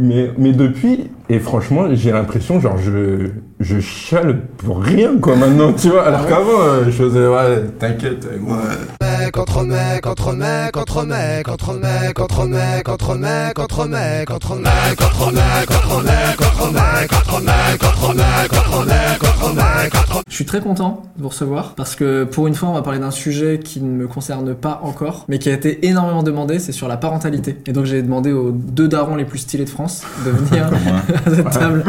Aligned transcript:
Mais, 0.00 0.30
mais 0.38 0.52
depuis, 0.52 1.10
et 1.28 1.38
franchement, 1.38 1.84
j'ai 1.92 2.10
l'impression, 2.10 2.58
genre, 2.58 2.78
je, 2.78 3.28
je 3.60 3.80
chale 3.80 4.40
pour 4.56 4.82
rien, 4.82 5.18
quoi, 5.20 5.36
maintenant, 5.36 5.72
tu 5.74 5.90
vois. 5.90 6.06
Alors 6.06 6.26
qu'avant, 6.26 6.60
euh, 6.60 6.84
je 6.86 6.90
faisais, 6.90 7.26
ouais, 7.28 7.64
t'inquiète, 7.78 8.26
moi. 8.40 8.56
mec, 9.00 9.36
entre 9.36 9.62
mec, 9.62 10.06
entre 10.06 10.32
mec, 10.32 10.76
entre 10.76 11.04
mec, 11.04 11.48
entre 11.48 11.74
mec, 11.74 12.18
entre 12.18 12.46
mec, 12.46 12.88
entre 12.88 13.16
mec, 13.16 13.60
entre 13.60 13.86
mec, 13.86 14.30
entre 14.30 14.56
mec, 14.56 15.00
entre 15.00 15.32
mec, 15.32 15.70
entre 15.70 16.02
mec, 16.02 16.40
entre 16.42 16.72
mec, 16.72 17.12
entre 17.12 17.40
mec, 17.42 17.84
entre 17.84 18.14
mec, 18.14 18.54
entre 18.54 18.84
mec, 18.84 19.22
entre 19.22 19.54
mec, 19.54 19.94
entre 19.94 20.22
Je 20.28 20.34
suis 20.34 20.46
très 20.46 20.60
content 20.60 21.02
de 21.16 21.22
vous 21.22 21.28
recevoir 21.28 21.74
parce 21.74 21.94
que 21.94 22.24
pour 22.24 22.46
une 22.46 22.54
fois, 22.54 22.70
on 22.70 22.72
va 22.72 22.82
parler 22.82 22.98
d'un 22.98 23.10
sujet 23.10 23.60
qui 23.62 23.80
ne 23.80 23.90
me 23.90 24.08
concerne 24.08 24.54
pas 24.54 24.80
encore, 24.82 25.26
mais 25.28 25.38
qui 25.38 25.50
a 25.50 25.52
été 25.52 25.86
énormément 25.86 26.22
demandé, 26.22 26.58
c'est 26.58 26.72
sur 26.72 26.88
la 26.88 26.96
parentalité. 26.96 27.56
Et 27.66 27.72
donc 27.72 27.84
j'ai 27.84 28.02
demandé 28.02 28.32
aux 28.32 28.50
deux 28.50 28.88
darons 28.88 29.16
les 29.16 29.24
plus 29.24 29.38
stylés 29.38 29.64
de 29.64 29.70
France 29.70 29.89
de 30.24 30.30
venir 30.30 30.70
à 31.26 31.30
cette 31.34 31.50
table. 31.50 31.84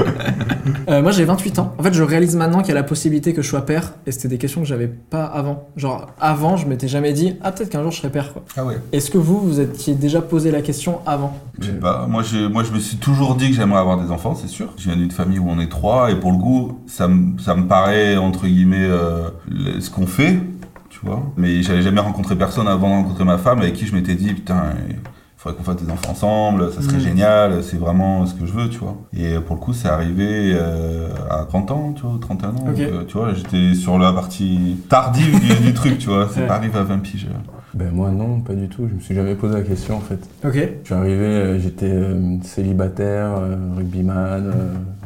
Euh, 0.90 1.02
moi 1.02 1.12
j'ai 1.12 1.26
28 1.26 1.60
ans. 1.60 1.74
En 1.78 1.84
fait, 1.84 1.94
je 1.94 2.04
réalise 2.04 2.36
maintenant 2.36 2.60
qu'il 2.60 2.70
y 2.70 2.72
a 2.72 2.76
la 2.76 2.84
possibilité 2.84 3.34
que 3.34 3.42
je 3.42 3.48
sois 3.48 3.66
père, 3.66 3.94
et 4.06 4.12
c'était 4.12 4.28
des 4.28 4.38
questions 4.38 4.62
que 4.62 4.68
j'avais 4.68 4.88
pas 4.88 5.26
avant. 5.26 5.68
Genre 5.78 6.08
avant, 6.20 6.58
je 6.58 6.68
m'étais 6.68 6.88
jamais 6.88 7.14
dit 7.14 7.36
ah 7.42 7.52
peut-être 7.52 7.70
qu'un 7.70 7.82
jour 7.84 7.92
je 7.92 7.98
serai 7.98 8.10
père. 8.10 8.34
Quoi. 8.34 8.44
Ah 8.58 8.66
ouais. 8.66 8.78
Est-ce 8.92 9.12
que 9.12 9.18
vous, 9.18 9.40
vous 9.40 9.60
étiez 9.60 9.94
déjà 9.96 10.22
posé 10.22 10.52
la 10.52 10.62
question 10.62 11.00
avant? 11.06 11.38
Je 11.60 11.68
sais 11.68 11.72
pas. 11.74 12.08
Moi, 12.10 12.24
moi, 12.52 12.64
je 12.64 12.72
me 12.74 12.80
suis 12.80 12.98
toujours 12.98 13.36
dit 13.36 13.50
que 13.50 13.56
j'aimerais 13.56 13.80
avoir 13.80 14.02
des 14.04 14.12
enfants, 14.12 14.36
c'est 14.36 14.48
sûr. 14.50 14.70
Je 14.78 14.84
viens 14.90 14.96
d'une 14.98 15.12
famille 15.12 15.40
où 15.40 15.48
on 15.50 15.60
est 15.60 15.70
trois, 15.70 16.12
et 16.12 16.16
pour 16.16 16.32
le 16.32 16.38
coup, 16.38 16.80
ça, 16.88 17.08
me- 17.08 17.38
ça 17.40 17.56
me 17.56 17.68
paraît 17.68 18.18
entre 18.18 18.48
guillemets 18.48 18.78
euh, 18.90 19.30
ce 19.80 19.90
qu'on 19.90 20.08
fait, 20.08 20.40
tu 20.90 21.00
vois. 21.04 21.22
Mais 21.38 21.62
j'avais 21.64 21.82
jamais 21.82 22.02
rencontré 22.02 22.36
personne 22.36 22.68
avant 22.68 22.90
de 22.90 23.04
rencontrer 23.04 23.24
ma 23.24 23.38
femme 23.38 23.60
avec 23.60 23.74
qui 23.74 23.86
je 23.86 23.94
m'étais 23.96 24.16
dit 24.16 24.34
putain. 24.34 24.64
Faudrait 25.42 25.58
qu'on 25.58 25.64
fasse 25.64 25.82
des 25.84 25.92
enfants 25.92 26.12
ensemble, 26.12 26.72
ça 26.72 26.82
serait 26.84 26.98
Mm. 26.98 27.02
génial, 27.02 27.64
c'est 27.64 27.78
vraiment 27.78 28.26
ce 28.28 28.36
que 28.36 28.46
je 28.46 28.54
veux, 28.54 28.70
tu 28.70 28.78
vois. 28.78 28.96
Et 29.14 29.40
pour 29.40 29.56
le 29.56 29.62
coup, 29.62 29.74
c'est 29.74 29.88
arrivé 29.90 30.54
euh, 30.56 31.10
à 31.30 31.46
30 31.46 31.72
ans, 31.72 31.94
tu 31.94 32.04
vois, 32.04 32.18
31 32.22 32.50
ans. 32.50 32.54
Donc, 32.66 32.80
euh, 32.80 33.04
tu 33.08 33.18
vois, 33.18 33.34
j'étais 33.34 33.74
sur 33.74 33.98
la 33.98 34.14
partie 34.14 34.78
tardive 34.88 35.40
du, 35.40 35.56
du 35.66 35.74
truc, 35.74 35.98
tu 35.98 36.10
vois. 36.10 36.28
C'est 36.32 36.42
Ouais. 36.42 36.48
pas 36.48 36.56
arrivé 36.56 36.78
à 36.78 36.84
20 36.84 37.00
piges. 37.00 37.28
Ben 37.74 37.90
moi, 37.92 38.10
non, 38.10 38.42
pas 38.42 38.54
du 38.54 38.68
tout. 38.68 38.86
Je 38.90 38.96
me 38.96 39.00
suis 39.00 39.16
jamais 39.16 39.34
posé 39.36 39.54
la 39.56 39.62
question, 39.62 39.96
en 39.96 40.02
fait. 40.02 40.20
Ok. 40.46 40.56
Je 40.84 40.86
suis 40.86 40.94
arrivé, 40.94 41.24
euh, 41.26 41.58
j'étais 41.60 41.86
euh, 41.90 42.36
célibataire, 42.44 43.36
euh, 43.40 43.56
rugbyman, 43.78 44.52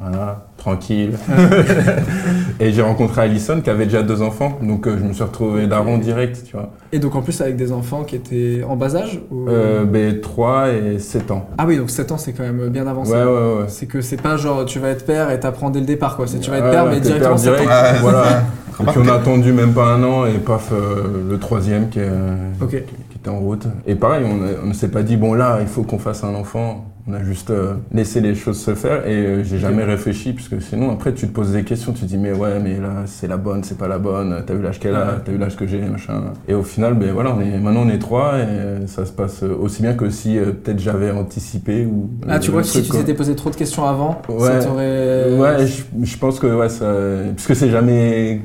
voilà, 0.01 0.47
tranquille. 0.57 1.11
et 2.59 2.71
j'ai 2.71 2.81
rencontré 2.81 3.21
Alison 3.21 3.61
qui 3.61 3.69
avait 3.69 3.85
déjà 3.85 4.01
deux 4.01 4.21
enfants, 4.23 4.57
donc 4.63 4.87
je 4.87 5.03
me 5.03 5.13
suis 5.13 5.23
retrouvé 5.23 5.67
daron 5.67 5.99
direct, 5.99 6.43
tu 6.45 6.53
vois. 6.55 6.71
Et 6.91 6.97
donc 6.99 7.15
en 7.15 7.21
plus 7.21 7.39
avec 7.41 7.55
des 7.55 7.71
enfants 7.71 8.03
qui 8.03 8.15
étaient 8.15 8.63
en 8.67 8.75
bas 8.75 8.95
âge 8.95 9.19
ou- 9.31 9.47
Euh, 9.47 9.83
ben 9.85 10.19
3 10.19 10.69
et 10.71 10.97
7 10.99 11.29
ans. 11.31 11.47
Ah 11.59 11.65
oui, 11.67 11.77
donc 11.77 11.89
7 11.91 12.11
ans 12.11 12.17
c'est 12.17 12.33
quand 12.33 12.43
même 12.43 12.69
bien 12.69 12.87
avancé. 12.87 13.11
Ouais, 13.11 13.23
ouais, 13.23 13.29
ouais. 13.59 13.65
C'est 13.67 13.85
que 13.85 14.01
c'est 14.01 14.19
pas 14.21 14.37
genre 14.37 14.65
tu 14.65 14.79
vas 14.79 14.89
être 14.89 15.05
père 15.05 15.29
et 15.29 15.39
t'apprends 15.39 15.69
dès 15.69 15.79
le 15.81 15.85
départ 15.85 16.15
quoi. 16.15 16.25
C'est 16.25 16.39
tu 16.39 16.49
vas 16.49 16.57
être 16.57 16.71
père 16.71 16.85
mais 16.87 16.99
directement 16.99 17.35
père 17.35 17.39
7 17.39 17.51
ans. 17.53 17.55
direct, 17.57 17.69
Ouais, 17.69 17.99
voilà. 18.01 18.43
Et 18.81 18.85
puis 18.85 18.99
on 18.99 19.07
a 19.07 19.13
attendu 19.13 19.53
même 19.53 19.73
pas 19.73 19.85
un 19.85 20.03
an 20.03 20.25
et 20.25 20.37
paf, 20.37 20.71
euh, 20.71 21.29
le 21.29 21.39
troisième 21.39 21.89
qui, 21.89 21.99
est, 21.99 22.09
euh, 22.09 22.35
qui, 22.59 22.67
qui 22.67 23.17
était 23.17 23.29
en 23.29 23.39
route. 23.39 23.65
Et 23.85 23.95
pareil, 23.95 24.25
on, 24.25 24.67
ne 24.67 24.73
s'est 24.73 24.89
pas 24.89 25.03
dit, 25.03 25.17
bon 25.17 25.33
là, 25.33 25.59
il 25.61 25.67
faut 25.67 25.83
qu'on 25.83 25.99
fasse 25.99 26.23
un 26.23 26.35
enfant. 26.35 26.85
On 27.07 27.13
a 27.13 27.23
juste 27.23 27.51
euh, 27.51 27.75
laissé 27.93 28.19
les 28.19 28.33
choses 28.33 28.59
se 28.59 28.73
faire 28.73 29.05
et 29.05 29.13
euh, 29.13 29.43
j'ai 29.43 29.59
jamais 29.59 29.83
réfléchi 29.83 30.33
parce 30.33 30.47
que 30.47 30.59
sinon 30.59 30.91
après 30.91 31.13
tu 31.13 31.27
te 31.27 31.31
poses 31.31 31.51
des 31.51 31.63
questions, 31.63 31.91
tu 31.93 32.01
te 32.01 32.05
dis 32.07 32.17
mais 32.17 32.33
ouais 32.33 32.59
mais 32.59 32.79
là 32.79 33.03
c'est 33.05 33.27
la 33.27 33.37
bonne, 33.37 33.63
c'est 33.63 33.77
pas 33.77 33.87
la 33.87 33.99
bonne, 33.99 34.43
t'as 34.43 34.55
vu 34.55 34.63
l'âge 34.63 34.79
qu'elle 34.79 34.95
a, 34.95 35.21
t'as 35.23 35.31
vu 35.31 35.37
l'âge 35.37 35.55
que 35.55 35.67
j'ai, 35.67 35.81
machin. 35.81 36.23
Et 36.47 36.55
au 36.55 36.63
final 36.63 36.95
ben 36.95 37.13
voilà, 37.13 37.35
on 37.37 37.41
est, 37.41 37.59
maintenant 37.59 37.83
on 37.85 37.89
est 37.89 37.99
trois 37.99 38.39
et 38.39 38.41
euh, 38.41 38.87
ça 38.87 39.05
se 39.05 39.11
passe 39.11 39.43
aussi 39.43 39.83
bien 39.83 39.93
que 39.93 40.09
si 40.09 40.39
euh, 40.39 40.45
peut-être 40.45 40.79
j'avais 40.79 41.11
anticipé 41.11 41.85
ou. 41.85 42.09
Ah 42.27 42.39
tu 42.39 42.49
euh, 42.49 42.53
vois 42.53 42.61
le 42.61 42.65
si 42.67 42.79
truc, 42.81 42.85
tu 42.91 42.97
t'étais 42.97 43.13
posé 43.13 43.35
trop 43.35 43.51
de 43.51 43.55
questions 43.55 43.85
avant, 43.85 44.19
ça 44.27 44.33
Ouais. 44.33 44.65
t'aurait. 44.65 45.37
Ouais, 45.37 45.67
je, 45.67 45.83
je 46.03 46.17
pense 46.17 46.39
que 46.39 46.47
ouais, 46.47 46.69
ça, 46.69 46.91
parce 47.35 47.45
que 47.45 47.53
c'est 47.53 47.69
jamais 47.69 48.41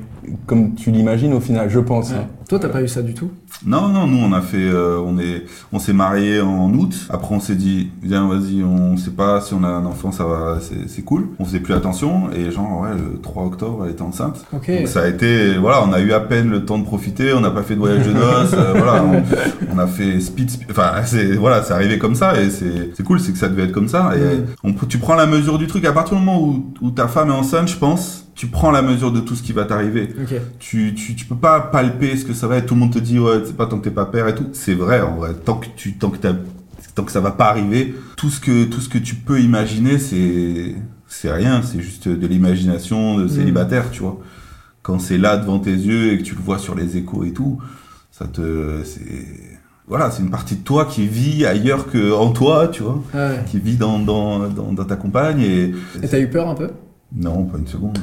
comme 0.47 0.75
tu 0.75 0.91
l'imagines 0.91 1.33
au 1.35 1.41
final, 1.41 1.69
je 1.71 1.79
pense. 1.81 2.11
Ouais. 2.11 2.17
hein. 2.19 2.27
Toi 2.49 2.59
t'as 2.59 2.69
pas 2.69 2.83
eu 2.83 2.89
ça 2.89 3.01
du 3.03 3.15
tout? 3.15 3.31
Non, 3.65 3.87
non, 3.89 4.09
nous 4.09 4.19
on 4.19 4.33
a 4.33 4.41
fait, 4.41 4.57
euh, 4.59 4.99
on 5.05 5.19
est, 5.21 5.45
on 5.73 5.79
s'est 5.79 5.93
marié 5.93 6.41
en 6.41 6.73
août. 6.75 7.07
Après 7.09 7.33
on 7.33 7.39
s'est 7.39 7.55
dit, 7.55 7.91
viens, 8.03 8.27
vas-y, 8.29 8.65
on 8.65 8.97
sait 8.97 9.13
pas 9.13 9.41
si 9.41 9.55
on 9.55 9.63
a 9.63 9.69
un 9.69 9.85
enfant, 9.87 10.11
ça 10.11 10.25
va, 10.25 10.59
c'est 10.89 11.03
cool. 11.03 11.29
On 11.39 11.45
faisait 11.45 11.61
plus 11.61 11.75
attention 11.75 12.29
et 12.33 12.51
genre 12.51 12.81
ouais, 12.81 12.89
le 12.97 13.21
3 13.21 13.45
octobre, 13.45 13.83
elle 13.85 13.93
était 13.93 14.03
enceinte. 14.03 14.45
Ok. 14.53 14.69
Donc 14.69 14.89
ça 14.89 15.03
a 15.03 15.07
été, 15.07 15.55
voilà, 15.59 15.85
on 15.89 15.93
a 15.93 16.01
eu 16.01 16.13
à 16.13 16.19
peine 16.21 16.49
le 16.51 16.65
temps 16.65 16.79
de 16.79 16.85
profiter. 16.85 17.33
On 17.35 17.41
n'a 17.41 17.51
pas 17.53 17.63
fait 17.63 17.75
de 17.75 17.81
voyage 17.81 18.05
de 18.07 18.13
noces, 18.13 18.53
euh, 18.55 18.73
voilà. 18.75 19.05
On, 19.05 19.23
on 19.75 19.79
a 19.79 19.87
fait 19.87 20.19
speed, 20.19 20.51
speed- 20.51 20.71
enfin 20.73 20.91
c'est, 21.05 21.35
voilà, 21.37 21.63
c'est 21.63 21.73
arrivé 21.75 21.99
comme 21.99 22.17
ça 22.17 22.41
et 22.41 22.51
c'est, 22.51 22.91
c'est 22.95 23.05
cool, 23.05 23.21
c'est 23.21 23.31
que 23.31 23.39
ça 23.39 23.49
devait 23.49 23.65
être 23.65 23.73
comme 23.73 23.89
ça. 23.89 24.11
Et 24.17 24.21
Mm. 24.21 24.45
on, 24.65 24.73
tu 24.87 24.99
prends 24.99 25.15
la 25.15 25.27
mesure 25.27 25.57
du 25.59 25.67
truc 25.69 25.85
à 25.85 25.93
partir 25.93 26.17
du 26.19 26.25
moment 26.25 26.43
où, 26.43 26.73
où 26.81 26.91
ta 26.91 27.07
femme 27.07 27.29
est 27.31 27.35
enceinte, 27.35 27.69
je 27.69 27.77
pense. 27.77 28.20
Tu 28.35 28.47
prends 28.47 28.71
la 28.71 28.81
mesure 28.81 29.13
de 29.13 29.21
tout 29.21 29.35
ce 29.37 29.43
qui 29.43 29.53
va 29.53 29.65
t'arriver 29.65 30.15
tu, 30.59 30.95
tu, 30.95 31.15
tu 31.15 31.27
peux 31.27 31.37
pas 31.37 31.61
palper 31.61 32.17
ce 32.17 32.25
que 32.25 32.33
ça 32.33 32.47
va 32.47 32.57
être. 32.57 32.67
Tout 32.67 32.75
le 32.75 32.81
monde 32.81 32.93
te 32.93 32.99
dit, 32.99 33.19
ouais, 33.19 33.43
c'est 33.45 33.57
pas 33.57 33.67
tant 33.67 33.79
que 33.79 33.85
t'es 33.85 33.91
pas 33.91 34.07
père 34.07 34.29
et 34.29 34.35
tout. 34.35 34.47
C'est 34.53 34.75
vrai, 34.75 35.03
en 35.03 35.17
vrai. 35.17 35.35
Tant 35.35 35.57
que 35.57 35.67
tu, 35.77 35.95
tant 35.99 36.09
que 36.11 36.17
t'as, 36.17 36.35
tant 36.95 37.05
que 37.05 37.13
ça 37.13 37.21
va 37.21 37.33
pas 37.33 37.49
arriver, 37.49 37.95
tout 38.17 38.31
ce 38.31 38.41
que, 38.41 38.65
tout 38.65 38.81
ce 38.81 38.89
que 38.89 38.99
tu 38.99 39.15
peux 39.15 39.41
imaginer, 39.41 39.99
c'est, 39.99 40.75
c'est 41.07 41.31
rien. 41.31 41.61
C'est 41.63 41.81
juste 41.81 42.09
de 42.09 42.27
l'imagination 42.27 43.19
de 43.19 43.29
célibataire, 43.29 43.91
tu 43.91 44.01
vois. 44.01 44.19
Quand 44.83 44.99
c'est 44.99 45.19
là 45.19 45.37
devant 45.37 45.59
tes 45.59 45.75
yeux 45.75 46.13
et 46.13 46.19
que 46.19 46.23
tu 46.23 46.35
le 46.35 46.41
vois 46.41 46.59
sur 46.59 46.75
les 46.75 46.97
échos 46.97 47.25
et 47.25 47.33
tout, 47.33 47.59
ça 48.11 48.27
te, 48.27 48.83
c'est, 48.85 49.61
voilà, 49.87 50.11
c'est 50.11 50.23
une 50.23 50.31
partie 50.31 50.57
de 50.57 50.63
toi 50.63 50.87
qui 50.87 51.07
vit 51.07 51.45
ailleurs 51.45 51.91
que 51.91 52.15
en 52.15 52.31
toi, 52.31 52.69
tu 52.69 52.83
vois. 52.85 53.03
Ouais. 53.13 53.45
Qui 53.51 53.59
vit 53.59 53.77
dans, 53.77 53.99
dans, 53.99 54.49
dans, 54.49 54.73
dans 54.73 54.85
ta 54.85 54.97
compagne 54.97 55.43
et, 55.43 55.75
Et 56.03 56.09
t'as 56.09 56.21
eu 56.21 56.29
peur 56.31 56.49
un 56.49 56.55
peu? 56.55 56.71
Non, 57.15 57.45
pas 57.45 57.59
une 57.59 57.67
seconde. 57.67 57.99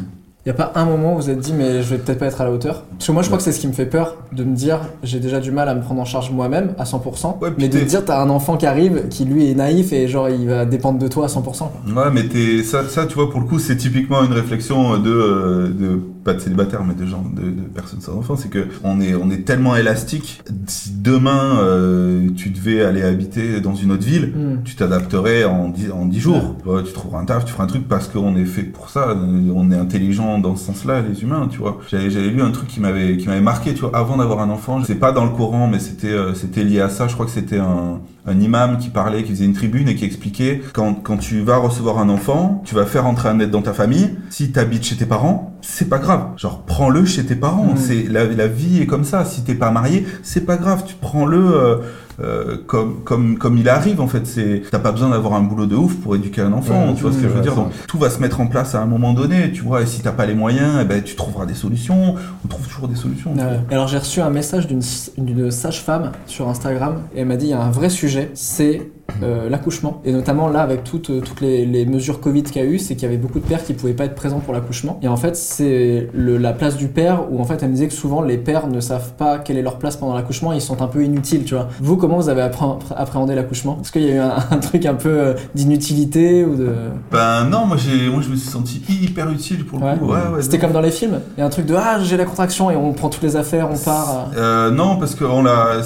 Y 0.47 0.49
a 0.49 0.53
pas 0.53 0.71
un 0.75 0.85
moment 0.85 1.11
où 1.11 1.15
vous 1.17 1.23
vous 1.23 1.29
êtes 1.29 1.39
dit 1.39 1.51
mais 1.51 1.81
je 1.83 1.89
vais 1.89 1.97
peut-être 1.97 2.19
pas 2.19 2.27
être 2.27 2.39
à 2.39 2.45
la 2.45 2.51
hauteur 2.53 2.83
Parce 2.91 3.05
que 3.07 3.11
moi 3.11 3.21
je 3.21 3.27
crois 3.27 3.37
que 3.37 3.43
c'est 3.43 3.51
ce 3.51 3.59
qui 3.59 3.67
me 3.67 3.73
fait 3.73 3.85
peur 3.85 4.15
de 4.31 4.45
me 4.45 4.55
dire 4.55 4.79
j'ai 5.03 5.19
déjà 5.19 5.41
du 5.41 5.51
mal 5.51 5.67
à 5.67 5.75
me 5.75 5.81
prendre 5.81 5.99
en 5.99 6.05
charge 6.05 6.31
moi-même 6.31 6.73
à 6.79 6.85
100%, 6.85 7.39
Ouais, 7.41 7.51
puis 7.51 7.55
mais 7.59 7.67
de 7.67 7.79
dire 7.83 8.05
t'as 8.05 8.21
un 8.21 8.29
enfant 8.29 8.55
qui 8.55 8.65
arrive 8.65 9.09
qui 9.09 9.25
lui 9.25 9.51
est 9.51 9.55
naïf 9.55 9.91
et 9.91 10.07
genre 10.07 10.29
il 10.29 10.47
va 10.47 10.63
dépendre 10.65 10.99
de 10.99 11.07
toi 11.09 11.25
à 11.25 11.27
100%. 11.27 11.41
quoi. 11.43 11.71
Ouais, 12.05 12.11
mais 12.13 12.29
t'es, 12.29 12.63
ça, 12.63 12.87
ça, 12.87 13.05
tu 13.07 13.15
vois, 13.15 13.29
pour 13.29 13.41
le 13.41 13.45
coup, 13.45 13.59
c'est 13.59 13.75
typiquement 13.75 14.23
une 14.23 14.31
réflexion 14.31 14.97
de, 14.99 15.11
euh, 15.11 15.67
de 15.67 15.99
pas 16.27 16.33
de 16.33 16.39
célibataire, 16.39 16.83
mais 16.83 16.93
de 16.93 17.05
gens, 17.05 17.23
de, 17.33 17.41
de 17.41 17.61
personnes 17.73 18.01
sans 18.01 18.17
enfants. 18.17 18.35
C'est 18.35 18.49
que 18.49 18.67
on 18.83 18.99
est, 18.99 19.15
on 19.15 19.31
est 19.31 19.45
tellement 19.45 19.77
élastique. 19.77 20.41
Si 20.67 20.91
demain 20.91 21.59
euh, 21.61 22.27
tu 22.35 22.49
devais 22.49 22.81
aller 22.83 23.01
habiter 23.01 23.61
dans 23.61 23.75
une 23.75 23.91
autre 23.93 24.05
ville, 24.05 24.33
Hmm. 24.35 24.61
tu 24.65 24.75
t'adapterais 24.75 25.45
en 25.45 25.69
10, 25.69 25.91
en 25.91 26.05
10 26.05 26.19
jours. 26.19 26.55
Ouais, 26.65 26.83
tu 26.83 26.91
trouveras 26.91 27.21
un 27.21 27.25
taf, 27.25 27.45
tu 27.45 27.53
feras 27.53 27.63
un 27.63 27.67
truc 27.67 27.87
parce 27.87 28.09
qu'on 28.09 28.35
est 28.35 28.43
fait 28.45 28.63
pour 28.63 28.89
ça. 28.89 29.15
On 29.55 29.71
est 29.71 29.77
intelligent 29.77 30.37
dans 30.39 30.55
ce 30.57 30.65
sens-là, 30.65 31.01
les 31.01 31.21
humains, 31.23 31.47
tu 31.49 31.59
vois. 31.59 31.79
J'avais, 31.89 32.09
j'avais 32.09 32.29
lu 32.29 32.41
un 32.41 32.51
truc 32.51 32.67
qui 32.67 32.81
m'avait, 32.81 33.15
qui 33.15 33.27
m'avait 33.27 33.39
marqué, 33.39 33.73
tu 33.73 33.81
vois, 33.81 33.95
avant 33.95 34.17
d'avoir 34.17 34.41
un 34.41 34.49
enfant. 34.49 34.83
C'est 34.83 34.95
pas 34.95 35.13
dans 35.13 35.23
le 35.23 35.31
Coran, 35.31 35.67
mais 35.67 35.79
c'était, 35.79 36.11
euh, 36.11 36.33
c'était 36.33 36.65
lié 36.65 36.81
à 36.81 36.89
ça. 36.89 37.07
Je 37.07 37.13
crois 37.13 37.25
que 37.25 37.31
c'était 37.31 37.57
un, 37.59 38.01
un 38.27 38.39
imam 38.39 38.77
qui 38.77 38.89
parlait, 38.89 39.23
qui 39.23 39.31
faisait 39.31 39.45
une 39.45 39.53
tribune 39.53 39.87
et 39.87 39.95
qui 39.95 40.05
expliquait 40.05 40.61
quand, 40.73 40.93
quand 40.95 41.17
tu 41.17 41.41
vas 41.41 41.57
recevoir 41.57 41.97
un 41.99 42.09
enfant, 42.09 42.61
tu 42.65 42.75
vas 42.75 42.85
faire 42.85 43.05
entrer 43.07 43.29
un 43.29 43.39
aide 43.39 43.51
dans 43.51 43.61
ta 43.61 43.73
famille. 43.73 44.15
Si 44.29 44.51
t'habites 44.51 44.83
chez 44.83 44.97
tes 44.97 45.05
parents, 45.05 45.57
c'est 45.61 45.87
pas 45.89 45.97
grave. 45.97 46.27
Genre, 46.35 46.63
prends-le 46.65 47.05
chez 47.05 47.25
tes 47.25 47.35
parents. 47.35 47.71
Mhm. 47.71 47.77
C'est 47.77 48.03
la, 48.03 48.25
la 48.25 48.47
vie 48.47 48.81
est 48.81 48.85
comme 48.85 49.05
ça. 49.05 49.23
Si 49.25 49.43
t'es 49.43 49.55
pas 49.55 49.71
marié, 49.71 50.05
c'est 50.23 50.45
pas 50.45 50.57
grave. 50.57 50.83
Tu 50.85 50.95
prends-le 50.99 51.37
euh, 51.37 51.77
euh, 52.19 52.57
comme 52.65 53.03
comme 53.03 53.37
comme 53.37 53.57
il 53.57 53.69
arrive. 53.69 54.01
En 54.01 54.07
fait, 54.07 54.25
c'est 54.25 54.63
t'as 54.71 54.79
pas 54.79 54.91
besoin 54.91 55.09
d'avoir 55.09 55.33
un 55.33 55.41
boulot 55.41 55.65
de 55.65 55.75
ouf 55.75 55.95
pour 55.95 56.15
éduquer 56.15 56.41
un 56.41 56.53
enfant. 56.53 56.87
Ouais, 56.87 56.93
tu 56.95 57.03
vois 57.03 57.11
ce 57.11 57.17
que 57.17 57.23
je 57.23 57.29
veux 57.29 57.41
dire? 57.41 57.55
Donc, 57.55 57.71
tout 57.87 57.97
va 57.97 58.09
se 58.09 58.19
mettre 58.19 58.41
en 58.41 58.47
place 58.47 58.75
à 58.75 58.81
un 58.81 58.85
moment 58.85 59.13
donné. 59.13 59.51
Tu 59.51 59.61
vois. 59.61 59.81
Et 59.81 59.85
si 59.85 60.01
t'as 60.01 60.11
pas 60.11 60.25
les 60.25 60.35
moyens, 60.35 60.79
eh 60.81 60.85
ben 60.85 61.03
tu 61.03 61.15
trouveras 61.15 61.45
des 61.45 61.53
solutions. 61.53 62.15
On 62.43 62.47
trouve 62.47 62.67
toujours 62.67 62.87
des 62.87 62.95
solutions. 62.95 63.33
Ouais. 63.33 63.59
Alors 63.71 63.87
j'ai 63.87 63.97
reçu 63.97 64.21
un 64.21 64.29
message 64.29 64.67
d'une 64.67 64.81
d'une 65.17 65.51
sage-femme 65.51 66.11
sur 66.25 66.47
Instagram 66.47 67.03
et 67.15 67.21
elle 67.21 67.27
m'a 67.27 67.37
dit 67.37 67.47
il 67.47 67.51
y 67.51 67.53
a 67.53 67.61
un 67.61 67.71
vrai 67.71 67.89
sujet, 67.89 68.31
c'est 68.33 68.89
euh, 69.23 69.49
l'accouchement. 69.49 70.01
Et 70.05 70.11
notamment 70.11 70.47
là, 70.49 70.61
avec 70.61 70.83
toutes, 70.83 71.09
euh, 71.09 71.21
toutes 71.21 71.41
les, 71.41 71.65
les 71.65 71.85
mesures 71.85 72.19
Covid 72.19 72.43
qu'il 72.43 72.61
y 72.61 72.65
a 72.65 72.67
eu, 72.67 72.77
c'est 72.79 72.95
qu'il 72.95 73.03
y 73.03 73.05
avait 73.07 73.17
beaucoup 73.17 73.39
de 73.39 73.45
pères 73.45 73.63
qui 73.63 73.73
pouvaient 73.73 73.93
pas 73.93 74.05
être 74.05 74.15
présents 74.15 74.39
pour 74.39 74.53
l'accouchement. 74.53 74.99
Et 75.01 75.07
en 75.07 75.17
fait, 75.17 75.35
c'est 75.35 76.09
la 76.13 76.53
place 76.53 76.77
du 76.77 76.87
père 76.87 77.31
où 77.31 77.39
en 77.39 77.43
fait, 77.45 77.61
elle 77.63 77.69
me 77.69 77.73
disait 77.73 77.87
que 77.87 77.93
souvent 77.93 78.21
les 78.21 78.37
pères 78.37 78.67
ne 78.67 78.79
savent 78.79 79.13
pas 79.13 79.39
quelle 79.39 79.57
est 79.57 79.61
leur 79.61 79.77
place 79.77 79.95
pendant 79.97 80.15
l'accouchement, 80.15 80.53
ils 80.53 80.61
sont 80.61 80.81
un 80.81 80.87
peu 80.87 81.03
inutiles, 81.03 81.45
tu 81.45 81.55
vois. 81.55 81.67
Vous, 81.79 81.97
comment 81.97 82.17
vous 82.17 82.29
avez 82.29 82.41
appré- 82.41 82.77
appréhendé 82.95 83.33
l'accouchement? 83.35 83.79
Est-ce 83.81 83.91
qu'il 83.91 84.03
y 84.03 84.11
a 84.11 84.15
eu 84.15 84.19
un, 84.19 84.35
un 84.51 84.57
truc 84.57 84.85
un 84.85 84.95
peu 84.95 85.09
euh, 85.09 85.33
d'inutilité 85.55 86.45
ou 86.45 86.55
de? 86.55 86.69
Ben 87.11 87.45
non, 87.45 87.65
moi, 87.65 87.77
j'ai, 87.77 88.09
moi 88.09 88.21
je 88.21 88.29
me 88.29 88.35
suis 88.35 88.49
senti 88.49 88.81
hyper 88.89 89.29
utile 89.29 89.65
pour 89.65 89.79
le 89.79 89.85
Ouais. 89.85 89.97
coup. 89.97 90.05
Ouais, 90.05 90.19
ouais, 90.35 90.41
C'était 90.41 90.59
comme 90.59 90.71
dans 90.73 90.81
les 90.81 90.91
films 90.91 91.19
Il 91.37 91.39
y 91.39 91.43
a 91.43 91.45
un 91.45 91.49
truc 91.49 91.65
de 91.65 91.75
Ah, 91.75 91.99
j'ai 92.03 92.17
la 92.17 92.25
contraction 92.25 92.69
et 92.71 92.75
on 92.75 92.93
prend 92.93 93.09
toutes 93.09 93.23
les 93.23 93.35
affaires, 93.35 93.69
on 93.71 93.77
part. 93.77 94.29
euh. 94.37 94.69
Non, 94.71 94.97
parce 94.97 95.15
que 95.15 95.23
on 95.23 95.45
a- 95.45 95.77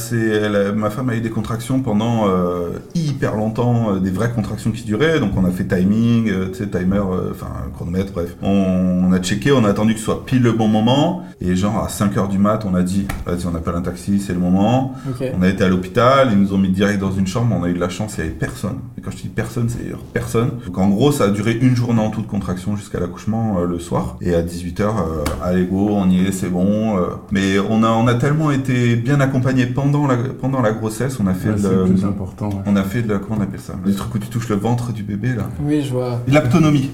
ma 0.76 0.90
femme 0.90 1.10
a 1.10 1.16
eu 1.16 1.22
des 1.22 1.30
contractions 1.30 1.80
pendant 1.82 2.28
euh, 2.28 2.80
hyper 3.12 3.36
longtemps, 3.36 3.94
euh, 3.96 4.00
des 4.00 4.12
vraies 4.12 4.32
contractions 4.32 4.72
qui 4.72 4.84
duraient. 4.84 5.20
Donc 5.20 5.32
on 5.38 5.46
a 5.46 5.52
fait 5.52 5.66
timing, 5.66 6.30
euh, 6.30 6.48
timer, 6.50 6.98
euh, 6.98 7.32
enfin 7.32 7.48
chronomètre, 7.76 8.12
bref. 8.14 8.36
On, 8.42 9.04
on 9.08 9.14
a 9.14 9.20
checké, 9.20 9.52
on 9.52 9.64
a 9.66 9.70
attendu 9.70 9.94
que 9.94 10.00
ce 10.00 10.06
soit 10.06 10.26
pile 10.26 10.42
le 10.42 10.52
bon 10.54 10.68
moment. 10.68 11.24
Et 11.42 11.56
genre 11.56 11.78
à 11.84 11.88
5h 11.88 12.30
du 12.30 12.38
mat, 12.38 12.66
on 12.70 12.76
a 12.76 12.84
dit, 12.84 13.08
vas-y, 13.26 13.46
on 13.52 13.56
appelle 13.56 13.76
un 13.76 13.82
taxi, 13.82 14.20
c'est 14.20 14.34
le 14.34 14.40
moment. 14.40 14.94
On 15.38 15.42
a 15.42 15.48
été 15.50 15.64
à 15.64 15.70
l'hôpital, 15.70 16.30
ils 16.32 16.38
nous 16.38 16.54
ont 16.54 16.58
mis 16.58 16.70
direct 16.70 17.00
dans 17.00 17.12
une 17.12 17.26
chambre, 17.28 17.56
on 17.60 17.64
a 17.64 17.70
eu 17.70 17.74
de 17.74 17.80
la 17.80 17.90
chance, 17.90 18.16
il 18.18 18.20
y 18.20 18.24
avait 18.28 18.30
personne. 18.36 18.78
Et 18.98 19.02
quand 19.02 19.12
je 19.12 19.18
dis 19.18 19.28
personne, 19.28 19.68
c'est 19.70 19.92
personne. 20.14 20.52
Donc 20.66 20.78
en 20.78 20.90
gros, 20.90 21.12
ça 21.12 21.26
a 21.26 21.28
duré 21.30 21.58
une 21.60 21.76
journée 21.76 22.00
en 22.02 22.10
toute 22.12 22.28
contraction 22.28 22.76
jusqu'à 22.76 23.00
l'accouchement 23.00 23.58
euh, 23.60 23.66
le 23.66 23.80
soir. 23.80 24.18
Et 24.22 24.36
à 24.36 24.42
18h, 24.44 24.82
euh, 24.82 25.24
allez 25.44 25.66
go, 25.66 25.90
on 25.92 26.10
y 26.10 26.26
est, 26.26 26.32
c'est 26.32 26.50
bon. 26.50 26.98
euh. 26.98 27.02
Mais 27.32 27.58
on 27.60 27.84
a, 27.84 27.90
on 27.90 28.06
a 28.08 28.14
tellement 28.16 28.52
été 28.52 28.96
bien 28.96 29.20
accompagnés 29.20 29.66
pendant 29.66 30.06
la, 30.08 30.18
pendant 30.18 30.62
la 30.62 30.72
grossesse, 30.74 31.20
on 31.20 31.28
a 31.28 31.34
fait 31.34 31.50
Ouais, 31.50 31.56
de 31.62 31.68
le 31.70 31.86
plus 31.86 32.06
important. 32.06 32.50
ouais. 32.50 32.62
on 32.68 32.76
a 32.76 32.84
fait 32.84 33.01
de 33.02 33.14
la, 33.14 33.20
comment 33.20 33.38
on 33.40 33.44
appelle 33.44 33.60
ça 33.60 33.74
Le 33.86 33.94
truc 33.94 34.16
où 34.16 34.20
tu 34.20 34.28
touches 34.30 34.50
le 34.50 34.56
ventre 34.56 34.92
du 34.94 35.04
bébé 35.04 35.30
là. 35.36 35.50
Oui, 35.64 35.82
je 35.84 35.92
vois. 35.92 36.22
L'aptonomie. 36.28 36.90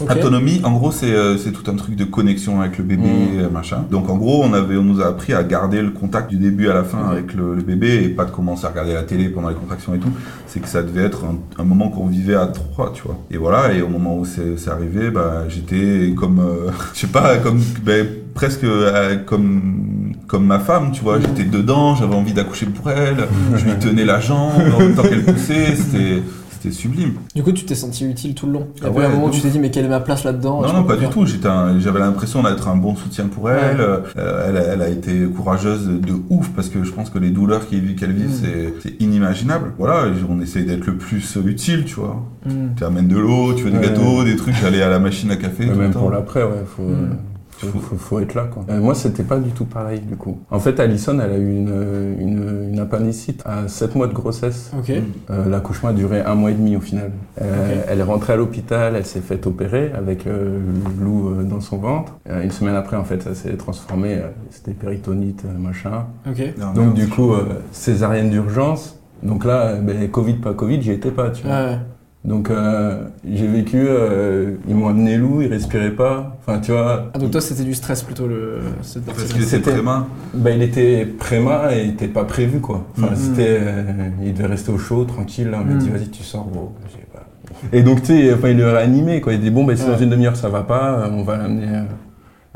Ok. 0.00 0.10
Autonomie, 0.10 0.60
en 0.64 0.72
gros, 0.72 0.90
c'est 0.90 1.12
euh, 1.14 1.36
c'est 1.36 1.52
tout 1.52 1.70
un 1.70 1.76
truc 1.76 1.94
de 1.96 2.04
connexion 2.04 2.60
avec 2.62 2.78
le 2.78 2.82
bébé, 2.82 3.06
Mm. 3.06 3.38
euh, 3.40 3.50
machin. 3.50 3.84
Donc, 3.90 4.08
en 4.08 4.16
gros, 4.16 4.42
on, 4.42 4.52
avait, 4.54 4.76
on 4.76 4.82
nous 4.82 5.00
a 5.02 5.06
appris 5.06 5.34
à 5.34 5.44
garder 5.44 5.82
le 5.82 5.90
contact 5.90 6.30
du 6.30 6.38
début 6.38 6.68
à 6.70 6.74
la 6.74 6.82
fin 6.82 6.98
Ok. 7.04 7.12
avec 7.12 7.34
le, 7.34 7.54
le 7.54 7.62
bébé 7.62 8.02
et 8.02 8.08
pas 8.08 8.24
de 8.24 8.30
commencer 8.30 8.64
à 8.64 8.70
regarder 8.70 8.94
la 8.94 9.02
télé 9.02 9.28
pendant 9.28 9.50
les 9.50 9.54
contractions 9.54 9.94
et 9.94 9.98
tout. 9.98 10.10
C'est 10.46 10.60
que 10.60 10.66
ça 10.68 10.82
devait 10.82 11.02
être 11.04 11.24
un, 11.24 11.36
un 11.60 11.64
moment 11.64 11.90
qu'on 11.90 12.06
vivait 12.06 12.34
à 12.34 12.46
trois, 12.46 12.90
tu 12.94 13.02
vois. 13.02 13.18
Et 13.30 13.36
voilà, 13.36 13.74
et 13.74 13.82
au 13.82 13.88
moment 13.88 14.18
où 14.18 14.24
c'est 14.24 14.56
arrivé, 14.70 15.10
bah, 15.10 15.44
j'étais 15.48 16.14
comme, 16.16 16.40
euh, 16.40 16.70
je 16.94 17.00
sais 17.00 17.06
pas, 17.08 17.36
comme, 17.36 17.60
ben, 17.84 18.06
presque 18.34 18.64
euh, 18.64 19.16
comme, 19.18 20.01
comme 20.32 20.46
ma 20.46 20.58
femme, 20.58 20.92
tu 20.92 21.02
vois. 21.02 21.18
Mm. 21.18 21.22
J'étais 21.22 21.44
dedans, 21.44 21.94
j'avais 21.94 22.14
envie 22.14 22.32
d'accoucher 22.32 22.64
pour 22.66 22.90
elle, 22.90 23.28
je 23.54 23.64
lui 23.66 23.74
tenais 23.78 24.06
la 24.06 24.18
jambe 24.18 24.52
en 24.74 24.78
même 24.78 24.94
temps 24.94 25.02
qu'elle 25.02 25.24
poussait, 25.24 25.76
c'était 25.76 26.22
c'était 26.50 26.74
sublime. 26.76 27.14
Du 27.34 27.42
coup, 27.42 27.50
tu 27.50 27.64
t'es 27.64 27.74
senti 27.74 28.08
utile 28.08 28.34
tout 28.36 28.46
le 28.46 28.52
long. 28.52 28.68
Il 28.76 28.84
y 28.84 28.86
a 28.86 28.92
Ah 28.96 29.06
un 29.06 29.08
moment 29.08 29.26
où 29.26 29.30
tu 29.30 29.40
t'es 29.40 29.50
dit, 29.50 29.58
mais 29.58 29.70
quelle 29.72 29.84
est 29.84 29.88
ma 29.88 29.98
place 29.98 30.22
là-dedans? 30.22 30.62
Non, 30.62 30.72
non, 30.72 30.84
pas 30.84 30.94
du 30.96 31.08
tout. 31.08 31.26
J'étais 31.26 31.48
un- 31.48 31.78
J'avais 31.80 31.98
l'impression 31.98 32.40
d'être 32.44 32.68
un 32.68 32.76
bon 32.76 32.94
soutien 32.94 33.26
pour 33.26 33.50
elle. 33.50 33.80
Ouais. 33.80 33.86
Euh, 34.16 34.46
elle, 34.48 34.56
a- 34.56 34.62
elle 34.74 34.80
a 34.82 34.88
été 34.88 35.24
courageuse 35.36 35.88
de 35.88 36.12
ouf 36.30 36.50
parce 36.54 36.68
que 36.68 36.84
je 36.84 36.92
pense 36.92 37.10
que 37.10 37.18
les 37.18 37.30
douleurs 37.30 37.68
qu'elle 37.68 37.96
qu'elle 37.96 38.12
vit, 38.12 38.28
Mm. 38.28 38.40
c'est- 38.40 38.74
c'est 38.80 39.02
inimaginable. 39.02 39.72
Voilà, 39.76 40.04
on 40.30 40.40
essaye 40.40 40.64
d'être 40.64 40.86
le 40.86 40.94
plus 40.94 41.36
utile, 41.44 41.84
tu 41.84 41.96
vois. 41.96 42.22
Hmm. 42.46 42.74
Tu 42.76 42.84
amènes 42.84 43.08
de 43.08 43.18
l'eau, 43.18 43.54
tu 43.54 43.64
veux 43.64 43.70
des 43.72 43.78
Ouais. 43.78 43.82
gâteaux, 43.88 44.22
des 44.22 44.36
trucs, 44.36 44.54
j'allais 44.62 44.82
à 44.82 44.88
la 44.88 45.00
machine 45.00 45.30
à 45.32 45.36
café. 45.36 45.64
Mais 45.64 45.72
tout 45.72 45.72
le 45.78 45.82
même 45.82 45.90
temps. 45.92 45.98
pour 46.00 46.10
l'après, 46.12 46.44
ouais, 46.44 46.64
faut, 46.76 46.82
Mm. 46.84 47.16
Faut, 47.66 47.78
faut- 47.78 47.96
faut 47.96 48.20
être 48.20 48.34
là, 48.34 48.44
quoi. 48.52 48.64
Euh, 48.70 48.80
moi, 48.80 48.94
c'était 48.94 49.22
pas 49.22 49.38
du 49.38 49.50
tout 49.50 49.64
pareil, 49.64 50.00
du 50.00 50.16
coup. 50.16 50.38
En 50.50 50.58
fait, 50.58 50.78
Alison, 50.80 51.18
elle 51.22 51.30
a 51.32 51.36
eu 51.38 51.50
une, 51.56 52.16
une, 52.18 52.68
une 52.72 52.78
appendicite 52.78 53.42
à 53.44 53.68
7 53.68 53.94
mois 53.94 54.06
de 54.06 54.12
grossesse. 54.12 54.70
Ok. 54.78 54.90
Euh, 55.30 55.48
L'accouchement 55.48 55.90
a 55.90 55.92
duré 55.92 56.20
un 56.22 56.34
mois 56.34 56.50
et 56.50 56.54
demi 56.54 56.76
au 56.76 56.80
final. 56.80 57.12
Euh, 57.40 57.44
Ok. 57.80 57.84
Elle 57.88 58.00
est 58.00 58.02
rentrée 58.04 58.32
à 58.32 58.36
l'hôpital, 58.36 58.94
elle 58.96 59.06
s'est 59.06 59.20
fait 59.20 59.46
opérer 59.46 59.92
avec 59.96 60.26
euh, 60.26 60.58
Lou 61.00 61.28
euh, 61.28 61.42
dans 61.44 61.60
son 61.60 61.78
ventre. 61.78 62.12
Euh, 62.28 62.42
une 62.42 62.50
semaine 62.50 62.74
après, 62.74 62.96
en 62.96 63.04
fait, 63.04 63.22
ça 63.22 63.34
s'est 63.34 63.56
transformé. 63.56 64.14
euh, 64.14 64.28
C'était 64.50 64.72
péritonite, 64.72 65.44
euh, 65.44 65.58
machin. 65.58 66.06
Ok. 66.28 66.38
Non, 66.58 66.72
Donc 66.72 66.86
non, 66.86 66.90
du 66.92 67.08
coup, 67.08 67.32
euh, 67.32 67.44
césarienne 67.72 68.30
d'urgence. 68.30 68.98
Donc 69.22 69.44
là, 69.44 69.76
ben, 69.76 70.08
Covid, 70.10 70.34
pas 70.34 70.52
Covid, 70.52 70.82
j'y 70.82 70.90
étais 70.90 71.10
pas, 71.12 71.30
tu 71.30 71.46
vois. 71.46 71.52
Ouais. 71.54 71.78
Donc 72.24 72.50
euh, 72.50 73.02
j'ai 73.28 73.48
vécu, 73.48 73.78
euh, 73.80 74.52
ils 74.68 74.76
m'ont 74.76 74.86
amené 74.88 75.16
Lou, 75.16 75.42
il 75.42 75.48
respirait 75.48 75.90
pas. 75.90 76.36
Enfin, 76.40 76.60
tu 76.60 76.70
vois, 76.70 77.10
Ah, 77.14 77.18
donc 77.18 77.32
toi, 77.32 77.40
c'était 77.40 77.64
du 77.64 77.74
stress 77.74 78.02
plutôt, 78.04 78.28
le... 78.28 78.58
Parce 78.76 78.92
c'était 79.26 79.40
C'était- 79.42 79.72
préma. 79.72 80.06
bah, 80.32 80.50
il 80.50 80.62
était 80.62 81.04
préma 81.04 81.74
et 81.74 81.82
il 81.82 81.90
était 81.90 82.06
pas 82.06 82.22
prévu, 82.24 82.60
quoi. 82.60 82.86
Enfin, 82.96 83.10
Mhm. 83.10 83.16
c'était, 83.16 83.58
euh, 83.60 83.82
il 84.24 84.34
devait 84.34 84.46
rester 84.46 84.70
au 84.70 84.78
chaud, 84.78 85.04
tranquille. 85.04 85.50
Là, 85.50 85.58
on 85.62 85.64
m'a 85.64 85.74
dit, 85.74 85.88
Mhm. 85.88 85.96
vas-y, 85.96 86.08
tu 86.10 86.22
sors, 86.22 86.48
gros. 86.48 86.72
Pas- 87.12 87.26
Et 87.72 87.82
donc, 87.82 88.02
tu 88.02 88.06
sais, 88.08 88.32
enfin, 88.34 88.50
il 88.50 88.56
le 88.56 88.70
réanimé, 88.70 89.20
quoi. 89.20 89.32
Il 89.32 89.40
dit, 89.40 89.50
bon, 89.50 89.64
bah, 89.64 89.74
si 89.74 89.82
Ouais. 89.84 89.90
dans 89.90 89.98
une 89.98 90.10
demi-heure 90.10 90.36
ça 90.36 90.48
va 90.48 90.62
pas, 90.62 91.08
on 91.12 91.24
va 91.24 91.38
l'amener 91.38 91.66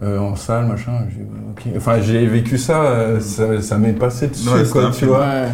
euh, 0.03 0.19
en 0.21 0.37
salle, 0.37 0.67
machin. 0.67 0.93
J'ai. 1.11 1.77
Enfin, 1.77 2.01
j'ai 2.01 2.25
vécu 2.27 2.57
ça, 2.59 2.83
euh, 2.85 3.19
ça, 3.21 3.61
ça 3.63 3.79
m'est 3.79 3.95
passé 3.95 4.29
dessus, 4.29 4.49
Ouais, 4.49 4.63
quoi, 4.71 4.91
tu 4.97 5.07
vois. 5.07 5.19
Ouais. 5.21 5.49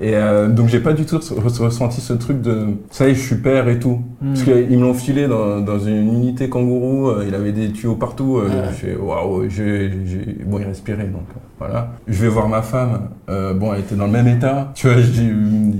Et 0.00 0.14
euh, 0.14 0.48
donc 0.48 0.68
j'ai 0.68 0.78
pas 0.80 0.92
du 0.92 1.04
tout 1.04 1.16
re- 1.16 1.58
ressenti 1.62 2.00
ce 2.00 2.12
truc 2.12 2.40
de 2.40 2.66
ça 2.90 3.08
y 3.08 3.10
est 3.10 3.14
je 3.14 3.20
suis 3.20 3.36
père 3.36 3.68
et 3.68 3.78
tout. 3.80 4.00
Hmm. 4.20 4.28
Parce 4.34 4.42
qu'ils 4.44 4.78
me 4.78 4.82
l'ont 4.82 4.94
filé 4.94 5.26
dans, 5.26 5.60
dans 5.60 5.78
une 5.78 5.96
unité 6.14 6.48
kangourou, 6.48 7.08
euh, 7.08 7.24
il 7.26 7.34
avait 7.34 7.52
des 7.52 7.70
tuyaux 7.72 7.94
partout. 7.94 8.38
euh, 8.38 8.48
Ouais. 8.48 8.68
Je 8.70 8.74
fais 8.74 8.96
waouh, 8.96 9.48
j'ai- 9.48 9.90
j'ai- 10.06 10.36
bon 10.44 10.58
il 10.60 10.64
respirait 10.66 11.04
donc 11.08 11.22
euh, 11.30 11.40
voilà. 11.58 11.90
Je 12.06 12.22
vais 12.22 12.28
voir 12.28 12.48
ma 12.48 12.62
femme, 12.62 13.08
euh, 13.28 13.54
bon 13.54 13.72
elle 13.74 13.80
était 13.80 13.96
dans 13.96 14.06
le 14.06 14.12
même 14.12 14.28
état. 14.28 14.70
Tu 14.74 14.86
vois, 14.86 14.96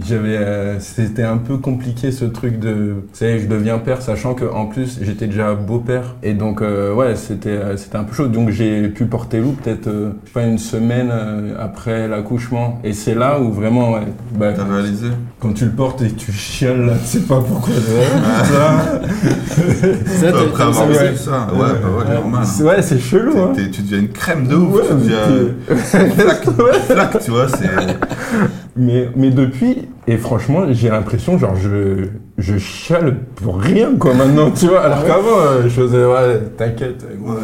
j'avais, 0.07 0.37
euh, 0.37 0.81
c'était 0.81 1.23
un 1.23 1.37
peu 1.39 1.57
compliqué 1.59 2.11
ce 2.13 2.25
truc 2.25 2.59
de, 2.59 2.95
tu 3.13 3.19
sais, 3.19 3.39
je 3.39 3.47
deviens 3.47 3.79
père 3.79 4.03
sachant 4.03 4.35
que 4.35 4.45
en 4.45 4.67
plus 4.67 4.99
j'étais 5.03 5.27
déjà 5.27 5.55
beau-père 5.55 6.17
et 6.23 6.35
donc 6.35 6.63
euh, 6.63 6.93
ouais 6.95 7.15
c'était 7.17 7.59
c'était 7.77 7.97
un 7.99 8.05
peu 8.05 8.15
chaud. 8.15 8.27
Donc 8.29 8.51
j'ai 8.51 8.89
pu 8.89 9.05
porter 9.07 9.39
loup 9.41 9.53
peut-être 9.63 9.87
euh, 9.87 10.11
je 10.25 10.29
sais 10.29 10.35
pas 10.35 10.47
une 10.47 10.59
semaine 10.59 11.13
après 11.59 12.09
l'accouchement 12.09 12.79
et 12.85 12.93
c'est 12.93 13.15
là 13.15 13.41
où 13.41 13.51
vraiment 13.53 13.93
ouais, 13.95 14.01
bah, 14.35 14.53
T'as 14.55 14.65
réalisé 14.65 15.09
quand 15.41 15.53
tu 15.53 15.65
le 15.67 15.71
portes 15.71 16.03
et 16.03 16.09
que 16.09 16.19
tu 16.19 16.33
chiales 16.33 16.87
là, 16.87 16.93
tu 17.01 17.07
sais 17.07 17.21
pas 17.21 17.41
pourquoi. 17.41 17.73
ça. 18.45 19.01
Ça, 20.07 20.29
Après 20.29 20.63
avoir 20.63 20.75
ça- 20.75 20.87
vécu 21.05 21.17
ça, 21.17 21.49
ouais, 21.53 21.59
bah 21.59 21.89
ouais, 22.09 22.15
normal. 22.15 22.45
C'est- 22.45 22.63
Ouais, 22.63 22.83
c'est 22.83 22.99
chelou. 22.99 23.33
T'es- 23.33 23.41
Hein. 23.41 23.53
t'es- 23.55 23.71
tu 23.71 23.83
deviens 23.83 23.99
une 24.01 24.09
crème 24.09 24.47
de 24.47 24.55
ouf, 24.57 24.75
Ouais, 24.77 24.83
tu 24.89 24.95
deviens 24.95 25.77
flaque, 26.89 27.19
tu 27.25 27.31
vois, 27.31 27.49
c'est... 27.49 27.69
Mais, 28.77 29.09
mais 29.17 29.31
depuis, 29.31 29.89
et 30.11 30.17
franchement, 30.17 30.65
j'ai 30.71 30.89
l'impression, 30.89 31.39
genre, 31.39 31.55
je, 31.55 32.07
je 32.39 32.57
chiale 32.57 33.19
pour 33.37 33.61
rien, 33.61 33.91
quoi, 33.99 34.15
maintenant, 34.15 34.51
tu 34.51 34.67
vois. 34.67 34.81
Alors 34.81 35.05
qu'avant, 35.05 35.39
euh, 35.39 35.63
je 35.65 35.69
faisais, 35.69 36.03
ouais, 36.03 36.41
t'inquiète. 36.57 37.05
Ouais, 37.21 37.35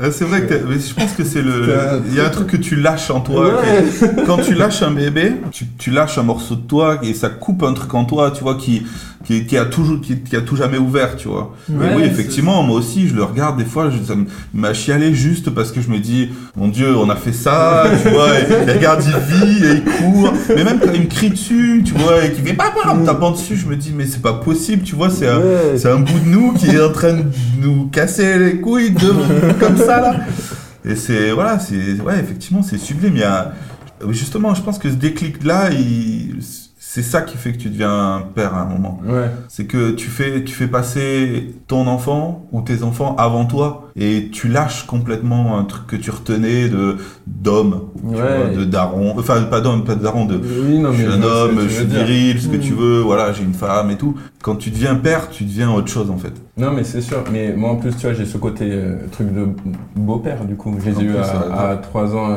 Ouais, 0.00 0.10
c'est 0.12 0.24
vrai 0.24 0.46
que 0.46 0.54
mais 0.54 0.78
je 0.78 0.94
pense 0.94 1.12
que 1.14 1.24
c'est 1.24 1.42
le. 1.42 1.64
Il 2.06 2.14
y 2.14 2.20
a 2.20 2.26
un 2.26 2.30
truc 2.30 2.46
que 2.46 2.56
tu 2.56 2.76
lâches 2.76 3.10
en 3.10 3.20
toi. 3.20 3.46
Ouais. 3.56 4.22
Quand 4.24 4.36
tu 4.38 4.54
lâches 4.54 4.82
un 4.82 4.92
bébé, 4.92 5.32
tu, 5.50 5.66
tu 5.78 5.90
lâches 5.90 6.16
un 6.16 6.22
morceau 6.22 6.54
de 6.54 6.60
toi 6.60 6.98
et 7.02 7.12
ça 7.12 7.28
coupe 7.28 7.64
un 7.64 7.72
truc 7.72 7.92
en 7.94 8.04
toi, 8.04 8.30
tu 8.30 8.44
vois, 8.44 8.54
qui, 8.54 8.86
qui, 9.24 9.46
qui 9.46 9.56
a 9.56 9.64
toujours, 9.64 10.00
qui, 10.00 10.18
qui 10.20 10.36
a 10.36 10.40
tout 10.40 10.56
jamais 10.56 10.78
ouvert, 10.78 11.16
tu 11.16 11.28
vois. 11.28 11.54
Ouais, 11.68 11.92
et 11.92 11.96
oui, 11.96 12.02
effectivement, 12.04 12.62
moi 12.62 12.76
aussi, 12.78 13.08
je 13.08 13.14
le 13.14 13.22
regarde 13.24 13.56
des 13.58 13.64
fois, 13.64 13.90
je, 13.90 14.02
ça 14.04 14.14
m'a 14.54 14.74
chialé 14.74 15.14
juste 15.14 15.50
parce 15.50 15.72
que 15.72 15.80
je 15.80 15.88
me 15.90 15.98
dis, 15.98 16.30
mon 16.56 16.68
Dieu, 16.68 16.96
on 16.96 17.08
a 17.10 17.16
fait 17.16 17.32
ça, 17.32 17.84
tu 18.02 18.08
vois, 18.10 18.28
et, 18.38 18.68
et 18.68 18.72
regarde, 18.72 19.02
il 19.04 19.34
vit, 19.36 19.64
et 19.64 19.72
il 19.74 19.82
court. 19.84 20.32
Mais 20.48 20.64
même 20.64 20.80
quand 20.80 20.92
il 20.92 21.02
me 21.02 21.06
crie 21.06 21.30
dessus, 21.30 21.82
tu 21.84 21.94
vois, 21.94 22.24
et 22.24 22.32
qu'il 22.32 22.44
fait 22.44 22.54
papa, 22.54 22.88
en 22.90 22.96
me 22.96 23.06
tapant 23.06 23.30
dessus, 23.30 23.56
je 23.56 23.66
me 23.66 23.76
dis, 23.76 23.92
mais 23.96 24.06
c'est 24.06 24.22
pas 24.22 24.34
possible, 24.34 24.82
tu 24.82 24.94
vois, 24.94 25.10
c'est 25.10 25.28
un, 25.28 25.38
Ouais. 25.40 25.76
c'est 25.76 25.90
un 25.90 25.98
bout 25.98 26.18
de 26.20 26.28
nous 26.28 26.52
qui 26.54 26.66
est 26.70 26.82
en 26.82 26.92
train 26.92 27.12
de 27.14 27.24
nous 27.60 27.86
casser 27.86 28.38
les 28.38 28.60
couilles 28.60 28.90
de, 28.92 29.12
comme 29.60 29.76
ça 29.76 30.00
là. 30.00 30.16
Et 30.84 30.96
c'est 30.96 31.30
voilà, 31.30 31.58
c'est 31.60 32.00
ouais, 32.00 32.18
effectivement, 32.18 32.62
c'est 32.62 32.78
sublime. 32.78 33.14
Il 33.14 33.20
y 33.20 33.24
a 33.24 33.52
justement, 34.10 34.54
je 34.54 34.62
pense 34.62 34.78
que 34.78 34.90
ce 34.90 34.94
déclic 34.96 35.44
là, 35.44 35.70
il, 35.70 36.36
c'est 36.94 37.02
ça 37.02 37.22
qui 37.22 37.38
fait 37.38 37.52
que 37.52 37.56
tu 37.58 37.70
deviens 37.70 38.16
un 38.16 38.20
père 38.20 38.54
à 38.54 38.60
un 38.62 38.66
moment. 38.66 39.00
Ouais. 39.06 39.30
C'est 39.48 39.64
que 39.64 39.92
tu 39.92 40.08
fais 40.08 40.44
tu 40.44 40.52
fais 40.54 40.66
passer 40.66 41.54
ton 41.66 41.86
enfant 41.86 42.44
ou 42.52 42.60
tes 42.60 42.82
enfants 42.82 43.16
avant 43.16 43.46
toi 43.46 43.88
et 43.96 44.28
tu 44.30 44.48
lâches 44.48 44.86
complètement 44.86 45.58
un 45.58 45.64
truc 45.64 45.86
que 45.86 45.96
tu 45.96 46.10
retenais 46.10 46.68
de 46.68 46.96
d'homme, 47.26 47.82
Ouais. 48.02 48.54
de 48.56 48.64
daron, 48.64 49.14
enfin 49.18 49.42
pas 49.44 49.60
d'homme, 49.62 49.84
pas 49.84 49.94
de 49.94 50.02
daron, 50.02 50.26
de 50.26 50.36
Oui, 50.36 50.78
non, 50.78 50.92
je 50.92 50.98
suis 50.98 51.06
mais 51.06 51.14
un 51.14 51.22
homme, 51.22 51.60
je 51.62 51.68
suis 51.68 51.84
viril, 51.86 52.40
ce 52.42 52.48
que 52.48 52.56
Mm. 52.56 52.60
tu 52.60 52.72
veux, 52.74 53.00
voilà, 53.00 53.32
j'ai 53.32 53.42
une 53.44 53.54
femme 53.54 53.90
et 53.90 53.96
tout. 53.96 54.14
Quand 54.42 54.56
tu 54.56 54.70
deviens 54.70 54.94
père, 54.96 55.30
tu 55.30 55.44
deviens 55.44 55.70
autre 55.72 55.88
chose 55.88 56.10
en 56.10 56.18
fait. 56.18 56.32
Non, 56.58 56.72
mais 56.72 56.84
c'est 56.84 57.00
sûr. 57.00 57.24
Mais 57.32 57.54
moi, 57.56 57.70
en 57.70 57.76
plus, 57.76 57.92
tu 57.96 58.02
vois, 58.06 58.12
j'ai 58.12 58.26
ce 58.26 58.36
côté 58.36 58.68
euh, 58.70 58.96
truc 59.10 59.32
de 59.32 59.48
beau-père, 59.96 60.44
du 60.44 60.54
coup. 60.56 60.74
Je 60.84 60.90
les 60.90 61.00
ai 61.00 61.04
eu 61.04 61.16
à, 61.16 61.70
à 61.70 61.76
3 61.76 62.14
ans 62.14 62.36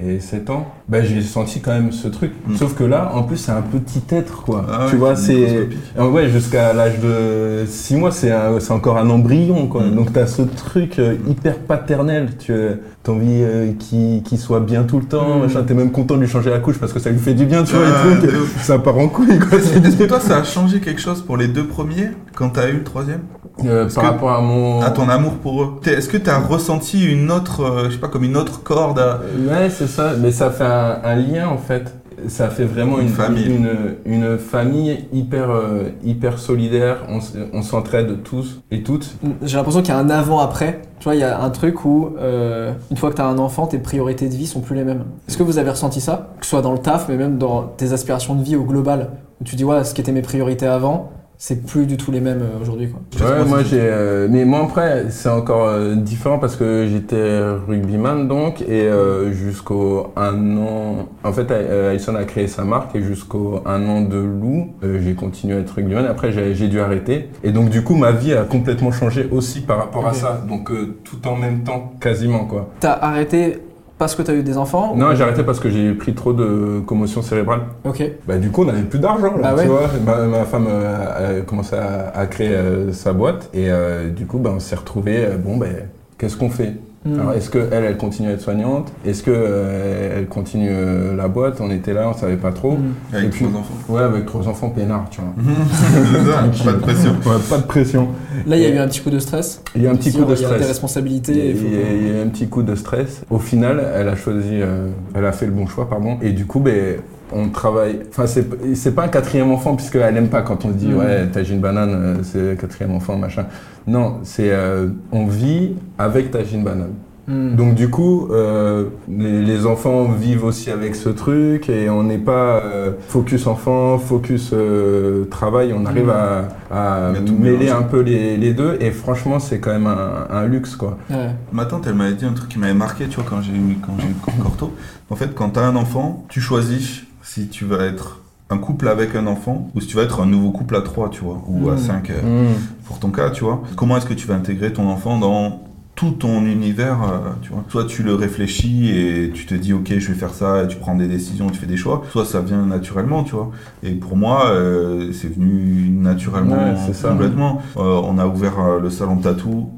et, 0.00 0.14
et 0.14 0.20
7 0.20 0.50
ans. 0.50 0.66
Bah, 0.88 1.02
j'ai 1.02 1.20
senti 1.22 1.60
quand 1.60 1.72
même 1.72 1.90
ce 1.90 2.06
truc. 2.08 2.32
Mm. 2.46 2.56
Sauf 2.56 2.74
que 2.74 2.84
là, 2.84 3.10
en 3.14 3.22
plus, 3.24 3.36
c'est 3.36 3.50
un 3.52 3.62
peu 3.62 3.80
petit 3.88 4.14
être, 4.14 4.42
quoi. 4.42 4.64
Ah 4.70 4.86
tu 4.88 4.92
ouais, 4.94 4.98
vois, 4.98 5.16
c'est. 5.16 5.68
Ah 5.98 6.06
ouais, 6.08 6.28
jusqu'à 6.28 6.72
l'âge 6.72 6.98
de 7.00 7.64
6 7.66 7.96
mois, 7.96 8.10
c'est 8.12 8.32
encore 8.70 8.98
un 8.98 9.08
embryon, 9.10 9.66
quoi. 9.66 9.82
Mm. 9.84 9.94
Donc, 9.94 10.12
t'as 10.12 10.26
ce 10.26 10.42
truc 10.42 10.98
euh, 10.98 11.14
hyper 11.28 11.58
paternel. 11.58 12.30
Tu 12.38 12.52
as 12.52 13.10
envie 13.10 13.42
euh, 13.42 13.72
qu'il 13.78 14.38
soit 14.38 14.60
bien 14.60 14.82
tout 14.82 14.98
le 14.98 15.06
temps, 15.06 15.38
Mm. 15.38 15.42
machin. 15.42 15.62
T'es 15.66 15.74
même 15.74 15.90
content 15.90 16.16
de 16.16 16.20
lui 16.20 16.28
changer 16.28 16.50
la 16.50 16.58
couche 16.58 16.78
parce 16.78 16.92
que 16.92 17.00
ça 17.00 17.10
lui 17.10 17.18
fait 17.18 17.34
du 17.34 17.46
bien, 17.46 17.64
tu 17.64 17.74
vois, 17.74 17.86
Ah, 17.86 18.06
les 18.20 18.28
trucs. 18.28 18.40
ouf. 18.42 18.62
Ça 18.62 18.78
part 18.78 18.98
en 18.98 19.08
couille, 19.08 19.38
quoi. 19.38 19.58
Est-ce 19.58 19.96
que 19.96 20.04
toi, 20.04 20.20
ça 20.20 20.38
a 20.38 20.44
changé 20.44 20.80
quelque 20.80 21.00
chose 21.00 21.22
pour 21.22 21.36
les 21.36 21.48
deux 21.48 21.64
premiers 21.66 22.10
quand 22.34 22.50
t'as 22.50 22.68
eu 22.68 22.74
le 22.74 22.84
troisième 22.84 23.20
Euh, 23.64 23.88
par 23.92 24.02
que- 24.04 24.08
rapport 24.10 24.30
à 24.30 24.40
mon. 24.40 24.80
À 24.82 24.90
ton 24.90 25.08
amour 25.08 25.32
pour 25.34 25.62
eux? 25.62 25.68
Est-ce 25.86 26.08
que 26.08 26.16
t'as 26.16 26.38
ressenti 26.38 27.04
une 27.04 27.30
autre, 27.30 27.62
euh, 27.64 27.84
je 27.86 27.94
sais 27.94 27.98
pas, 27.98 28.08
comme 28.08 28.24
une 28.24 28.36
autre 28.36 28.62
corde 28.62 28.98
à... 28.98 29.20
Ouais, 29.48 29.68
c'est 29.70 29.88
ça. 29.88 30.12
Mais 30.20 30.30
ça 30.30 30.50
fait 30.50 30.64
un, 30.64 30.98
un 31.02 31.16
lien 31.16 31.48
en 31.48 31.58
fait. 31.58 31.92
Ça 32.26 32.48
fait 32.50 32.64
vraiment 32.64 32.98
Une 32.98 33.08
une, 33.08 33.12
famille. 33.12 33.46
Une, 33.46 33.96
une 34.04 34.38
famille 34.38 35.06
hyper, 35.12 35.50
euh, 35.50 35.84
hyper 36.04 36.38
solidaire. 36.38 37.06
On, 37.52 37.62
s'entraide 37.62 38.22
tous 38.22 38.60
et 38.70 38.82
toutes. 38.82 39.16
J'ai 39.42 39.56
l'impression 39.56 39.80
qu'il 39.82 39.90
y 39.90 39.96
a 39.96 39.98
un 39.98 40.10
avant-après. 40.10 40.82
Tu 40.98 41.04
vois, 41.04 41.14
il 41.14 41.20
y 41.20 41.24
a 41.24 41.40
un 41.40 41.50
truc 41.50 41.84
où, 41.84 42.14
euh, 42.18 42.72
une 42.90 42.96
fois 42.96 43.10
que 43.10 43.16
tu 43.16 43.22
as 43.22 43.26
un 43.26 43.38
enfant, 43.38 43.66
tes 43.66 43.78
priorités 43.78 44.28
de 44.28 44.34
vie 44.34 44.46
sont 44.46 44.60
plus 44.60 44.74
les 44.74 44.84
mêmes. 44.84 45.04
Est-ce 45.28 45.38
que 45.38 45.42
vous 45.42 45.58
avez 45.58 45.70
ressenti 45.70 46.00
ça? 46.00 46.30
Que 46.40 46.44
ce 46.44 46.50
soit 46.50 46.62
dans 46.62 46.72
le 46.72 46.78
taf, 46.78 47.08
mais 47.08 47.16
même 47.16 47.38
dans 47.38 47.62
tes 47.62 47.92
aspirations 47.92 48.34
de 48.34 48.42
vie 48.42 48.56
au 48.56 48.64
global, 48.64 49.10
où 49.40 49.44
tu 49.44 49.56
dis, 49.56 49.64
ouais, 49.64 49.84
ce 49.84 49.94
qui 49.94 50.00
était 50.00 50.12
mes 50.12 50.22
priorités 50.22 50.66
avant, 50.66 51.12
c'est 51.40 51.64
plus 51.64 51.86
du 51.86 51.96
tout 51.96 52.10
les 52.10 52.20
mêmes 52.20 52.42
euh, 52.42 52.60
aujourd'hui. 52.60 52.90
quoi. 52.90 53.00
Ouais, 53.28 53.44
moi 53.44 53.62
j'ai. 53.62 53.78
euh, 53.80 54.26
mais 54.28 54.44
moi 54.44 54.62
après, 54.64 55.06
c'est 55.10 55.28
encore 55.28 55.68
euh, 55.68 55.94
différent 55.94 56.38
parce 56.40 56.56
que 56.56 56.86
j'étais 56.90 57.40
rugbyman 57.68 58.26
donc, 58.26 58.60
et 58.62 58.82
euh, 58.88 59.32
jusqu'au 59.32 60.08
un 60.16 60.56
an. 60.56 61.08
En 61.22 61.32
fait, 61.32 61.50
euh, 61.50 61.90
Alison 61.92 62.16
a 62.16 62.24
créé 62.24 62.48
sa 62.48 62.64
marque 62.64 62.96
et 62.96 63.02
jusqu'au 63.02 63.60
un 63.66 63.86
an 63.88 64.00
de 64.02 64.18
loup, 64.18 64.70
euh, 64.82 64.98
j'ai 65.02 65.14
continué 65.14 65.56
à 65.56 65.60
être 65.60 65.70
rugbyman. 65.76 66.04
Après, 66.06 66.32
j'ai 66.32 66.54
j'ai 66.54 66.66
dû 66.68 66.80
arrêter. 66.80 67.28
Et 67.44 67.52
donc, 67.52 67.70
du 67.70 67.82
coup, 67.84 67.94
ma 67.94 68.10
vie 68.10 68.32
a 68.34 68.42
complètement 68.42 68.90
changé 68.90 69.28
aussi 69.30 69.60
par 69.60 69.78
rapport 69.78 70.06
à 70.08 70.12
ça. 70.14 70.42
Donc, 70.48 70.70
euh, 70.72 70.96
tout 71.04 71.26
en 71.28 71.36
même 71.36 71.62
temps, 71.62 71.92
quasiment 72.00 72.46
quoi. 72.46 72.70
T'as 72.80 72.94
arrêté 73.00 73.58
parce 73.98 74.14
que 74.14 74.22
t'as 74.22 74.34
eu 74.34 74.42
des 74.42 74.56
enfants 74.56 74.94
Non, 74.96 75.10
ou- 75.10 75.14
j'ai 75.14 75.22
arrêté 75.24 75.42
parce 75.42 75.60
que 75.60 75.68
j'ai 75.68 75.92
pris 75.92 76.14
trop 76.14 76.32
de 76.32 76.80
commotion 76.86 77.20
cérébrale. 77.22 77.62
Ok. 77.84 78.02
Bah, 78.26 78.36
du 78.38 78.50
coup, 78.50 78.62
on 78.62 78.66
n'avait 78.66 78.82
plus 78.82 78.98
d'argent, 78.98 79.36
là, 79.36 79.54
Bah 79.54 79.62
tu 79.62 79.68
ouais. 79.68 79.76
vois. 79.76 79.88
Ma, 80.06 80.26
ma 80.26 80.44
femme 80.44 80.66
euh, 80.68 81.38
a 81.38 81.40
commencé 81.42 81.76
à, 81.76 82.12
à 82.16 82.26
créer 82.26 82.50
euh, 82.50 82.92
sa 82.92 83.12
boîte 83.12 83.50
et 83.52 83.70
euh, 83.70 84.08
du 84.10 84.26
coup, 84.26 84.38
bah, 84.38 84.50
on 84.54 84.60
s'est 84.60 84.76
retrouvés, 84.76 85.26
bon, 85.42 85.56
ben, 85.56 85.74
qu'est-ce 86.16 86.36
qu'on 86.36 86.50
fait? 86.50 86.74
Hmm. 87.08 87.20
Alors, 87.20 87.32
est-ce 87.34 87.50
qu'elle, 87.50 87.68
elle 87.72 87.96
continue 87.96 88.28
à 88.28 88.32
être 88.32 88.40
soignante? 88.40 88.92
Est-ce 89.06 89.22
qu'elle 89.22 90.18
elle 90.18 90.26
continue 90.26 90.68
euh, 90.70 91.16
la 91.16 91.28
boîte? 91.28 91.60
On 91.60 91.70
était 91.70 91.92
là, 91.94 92.08
on 92.08 92.12
savait 92.18 92.36
pas 92.36 92.52
trop. 92.52 92.72
Hmm. 92.72 92.92
Avec 93.14 93.30
puis- 93.30 93.44
trois 93.46 93.60
enfants. 93.60 93.74
Ouais, 93.88 94.02
avec 94.02 94.26
trois 94.26 94.48
enfants 94.48 94.68
peinards, 94.70 95.06
tu 95.10 95.20
vois. 95.20 95.54
Ça, 96.54 96.64
pas 96.64 96.72
de 96.72 96.78
pression. 96.78 97.10
Ouais, 97.26 97.36
pas 97.48 97.58
de 97.58 97.62
pression. 97.62 98.08
Là, 98.46 98.56
il 98.56 98.62
y 98.62 98.66
a 98.66 98.70
eu 98.70 98.78
un 98.78 98.88
petit 98.88 99.00
coup 99.00 99.10
de 99.10 99.18
stress. 99.18 99.62
Il 99.74 99.82
y 99.82 99.86
a 99.86 99.90
un 99.90 99.96
petit 99.96 100.12
coup 100.12 100.24
de 100.24 100.34
Il 100.34 100.40
y 100.40 100.44
a 100.44 100.48
des 100.48 100.54
stress. 100.54 100.66
responsabilités. 100.68 101.32
Il 101.32 101.38
y, 101.72 101.76
a, 101.76 101.92
il 101.92 102.08
y 102.14 102.16
a- 102.16 102.20
a 102.20 102.24
un 102.24 102.28
petit 102.28 102.48
coup 102.48 102.62
de 102.62 102.74
stress. 102.74 103.22
Au 103.30 103.38
final, 103.38 103.82
elle 103.94 104.08
a 104.08 104.16
choisi, 104.16 104.48
euh, 104.60 104.88
elle 105.14 105.24
a 105.24 105.32
fait 105.32 105.46
le 105.46 105.52
bon 105.52 105.66
choix, 105.66 105.88
pardon. 105.88 106.18
Et 106.22 106.30
du 106.32 106.46
coup, 106.46 106.60
ben, 106.60 106.96
on 107.32 107.48
travaille. 107.48 108.00
Enfin, 108.10 108.26
c'est 108.26 108.46
c'est 108.74 108.94
pas 108.94 109.04
un 109.04 109.08
quatrième 109.08 109.50
enfant 109.50 109.76
puisqu'elle 109.76 110.16
aime 110.16 110.28
pas 110.28 110.42
quand 110.42 110.64
on 110.64 110.68
se 110.68 110.74
dit 110.74 110.88
Mhm. 110.88 110.98
ouais, 110.98 111.26
t'as 111.32 111.44
une 111.44 111.60
banane, 111.60 111.90
euh, 111.94 112.14
c'est 112.22 112.40
le 112.40 112.54
quatrième 112.56 112.94
enfant, 112.94 113.16
machin. 113.16 113.46
Non, 113.86 114.18
c'est 114.22 114.50
euh, 114.50 114.88
on 115.12 115.26
vit 115.26 115.74
avec 115.98 116.30
ta 116.30 116.40
banane. 116.40 116.92
Hmm. 117.30 117.56
Donc 117.56 117.74
du 117.74 117.90
coup, 117.90 118.28
euh, 118.30 118.86
les, 119.06 119.42
les 119.42 119.66
enfants 119.66 120.04
vivent 120.12 120.44
aussi 120.44 120.70
avec 120.70 120.94
ce 120.94 121.10
truc 121.10 121.68
et 121.68 121.90
on 121.90 122.02
n'est 122.02 122.16
pas 122.16 122.62
euh, 122.64 122.92
focus 123.06 123.46
enfant, 123.46 123.98
focus 123.98 124.52
euh, 124.54 125.26
travail. 125.26 125.74
On 125.78 125.84
arrive 125.84 126.06
Mhm. 126.06 126.48
à, 126.70 127.12
mêler 127.38 127.68
un 127.68 127.82
peu 127.82 128.00
les, 128.00 128.38
les 128.38 128.54
deux 128.54 128.78
et 128.80 128.90
franchement, 128.92 129.40
c'est 129.40 129.58
quand 129.60 129.72
même 129.72 129.86
un, 129.86 130.26
un 130.30 130.46
luxe 130.46 130.74
quoi. 130.74 130.96
Ouais. 131.10 131.28
Ma 131.52 131.66
tante, 131.66 131.86
elle 131.86 131.94
m'avait 131.96 132.14
dit 132.14 132.24
un 132.24 132.32
truc 132.32 132.48
qui 132.48 132.58
m'avait 132.58 132.72
marqué, 132.72 133.06
tu 133.08 133.16
vois, 133.16 133.24
quand 133.28 133.42
j'ai 133.42 133.52
eu, 133.52 133.76
quand 133.84 133.92
j'ai 134.00 134.08
eu 134.08 134.42
Corto. 134.42 134.72
En 135.10 135.16
fait, 135.16 135.34
quand 135.34 135.50
t'as 135.50 135.66
un 135.66 135.76
enfant, 135.76 136.24
tu 136.30 136.40
choisis 136.40 137.02
si 137.28 137.48
tu 137.48 137.64
vas 137.64 137.84
être 137.84 138.20
un 138.50 138.56
couple 138.58 138.88
avec 138.88 139.14
un 139.14 139.26
enfant 139.26 139.70
ou 139.74 139.80
si 139.80 139.86
tu 139.86 139.96
vas 139.96 140.02
être 140.04 140.20
un 140.22 140.26
nouveau 140.26 140.50
couple 140.50 140.76
à 140.76 140.80
trois, 140.80 141.10
tu 141.10 141.20
vois, 141.22 141.42
ou 141.46 141.68
à 141.68 141.74
Mm. 141.74 141.78
cinq, 141.78 142.10
euh, 142.10 142.52
pour 142.86 142.98
ton 142.98 143.10
cas, 143.10 143.30
tu 143.30 143.44
vois. 143.44 143.62
Comment 143.76 143.96
est-ce 143.98 144.06
que 144.06 144.14
tu 144.14 144.26
vas 144.26 144.34
intégrer 144.34 144.72
ton 144.72 144.88
enfant 144.88 145.18
dans 145.18 145.62
tout 145.94 146.12
ton 146.12 146.46
univers, 146.46 147.02
euh, 147.02 147.18
tu 147.42 147.50
vois? 147.50 147.64
Soit 147.68 147.84
tu 147.84 148.02
le 148.02 148.14
réfléchis 148.14 148.88
et 148.96 149.30
tu 149.34 149.44
te 149.44 149.54
dis, 149.54 149.74
ok, 149.74 149.88
je 149.98 150.08
vais 150.08 150.14
faire 150.18 150.32
ça, 150.32 150.62
et 150.64 150.68
tu 150.68 150.76
prends 150.78 150.94
des 150.94 151.08
décisions, 151.08 151.50
tu 151.50 151.58
fais 151.58 151.66
des 151.66 151.76
choix. 151.76 152.04
Soit 152.10 152.24
ça 152.24 152.40
vient 152.40 152.64
naturellement, 152.64 153.22
tu 153.24 153.34
vois. 153.34 153.50
Et 153.82 153.90
pour 153.92 154.16
moi, 154.16 154.46
euh, 154.50 155.12
c'est 155.12 155.28
venu 155.34 155.90
naturellement, 155.90 156.54
Ouais, 156.56 156.74
c'est 156.86 156.94
ça. 156.94 157.10
complètement. 157.10 157.60
On 157.76 158.16
a 158.18 158.26
ouvert 158.26 158.78
le 158.80 158.88
salon 158.90 159.16
de 159.16 159.22
tatou 159.24 159.68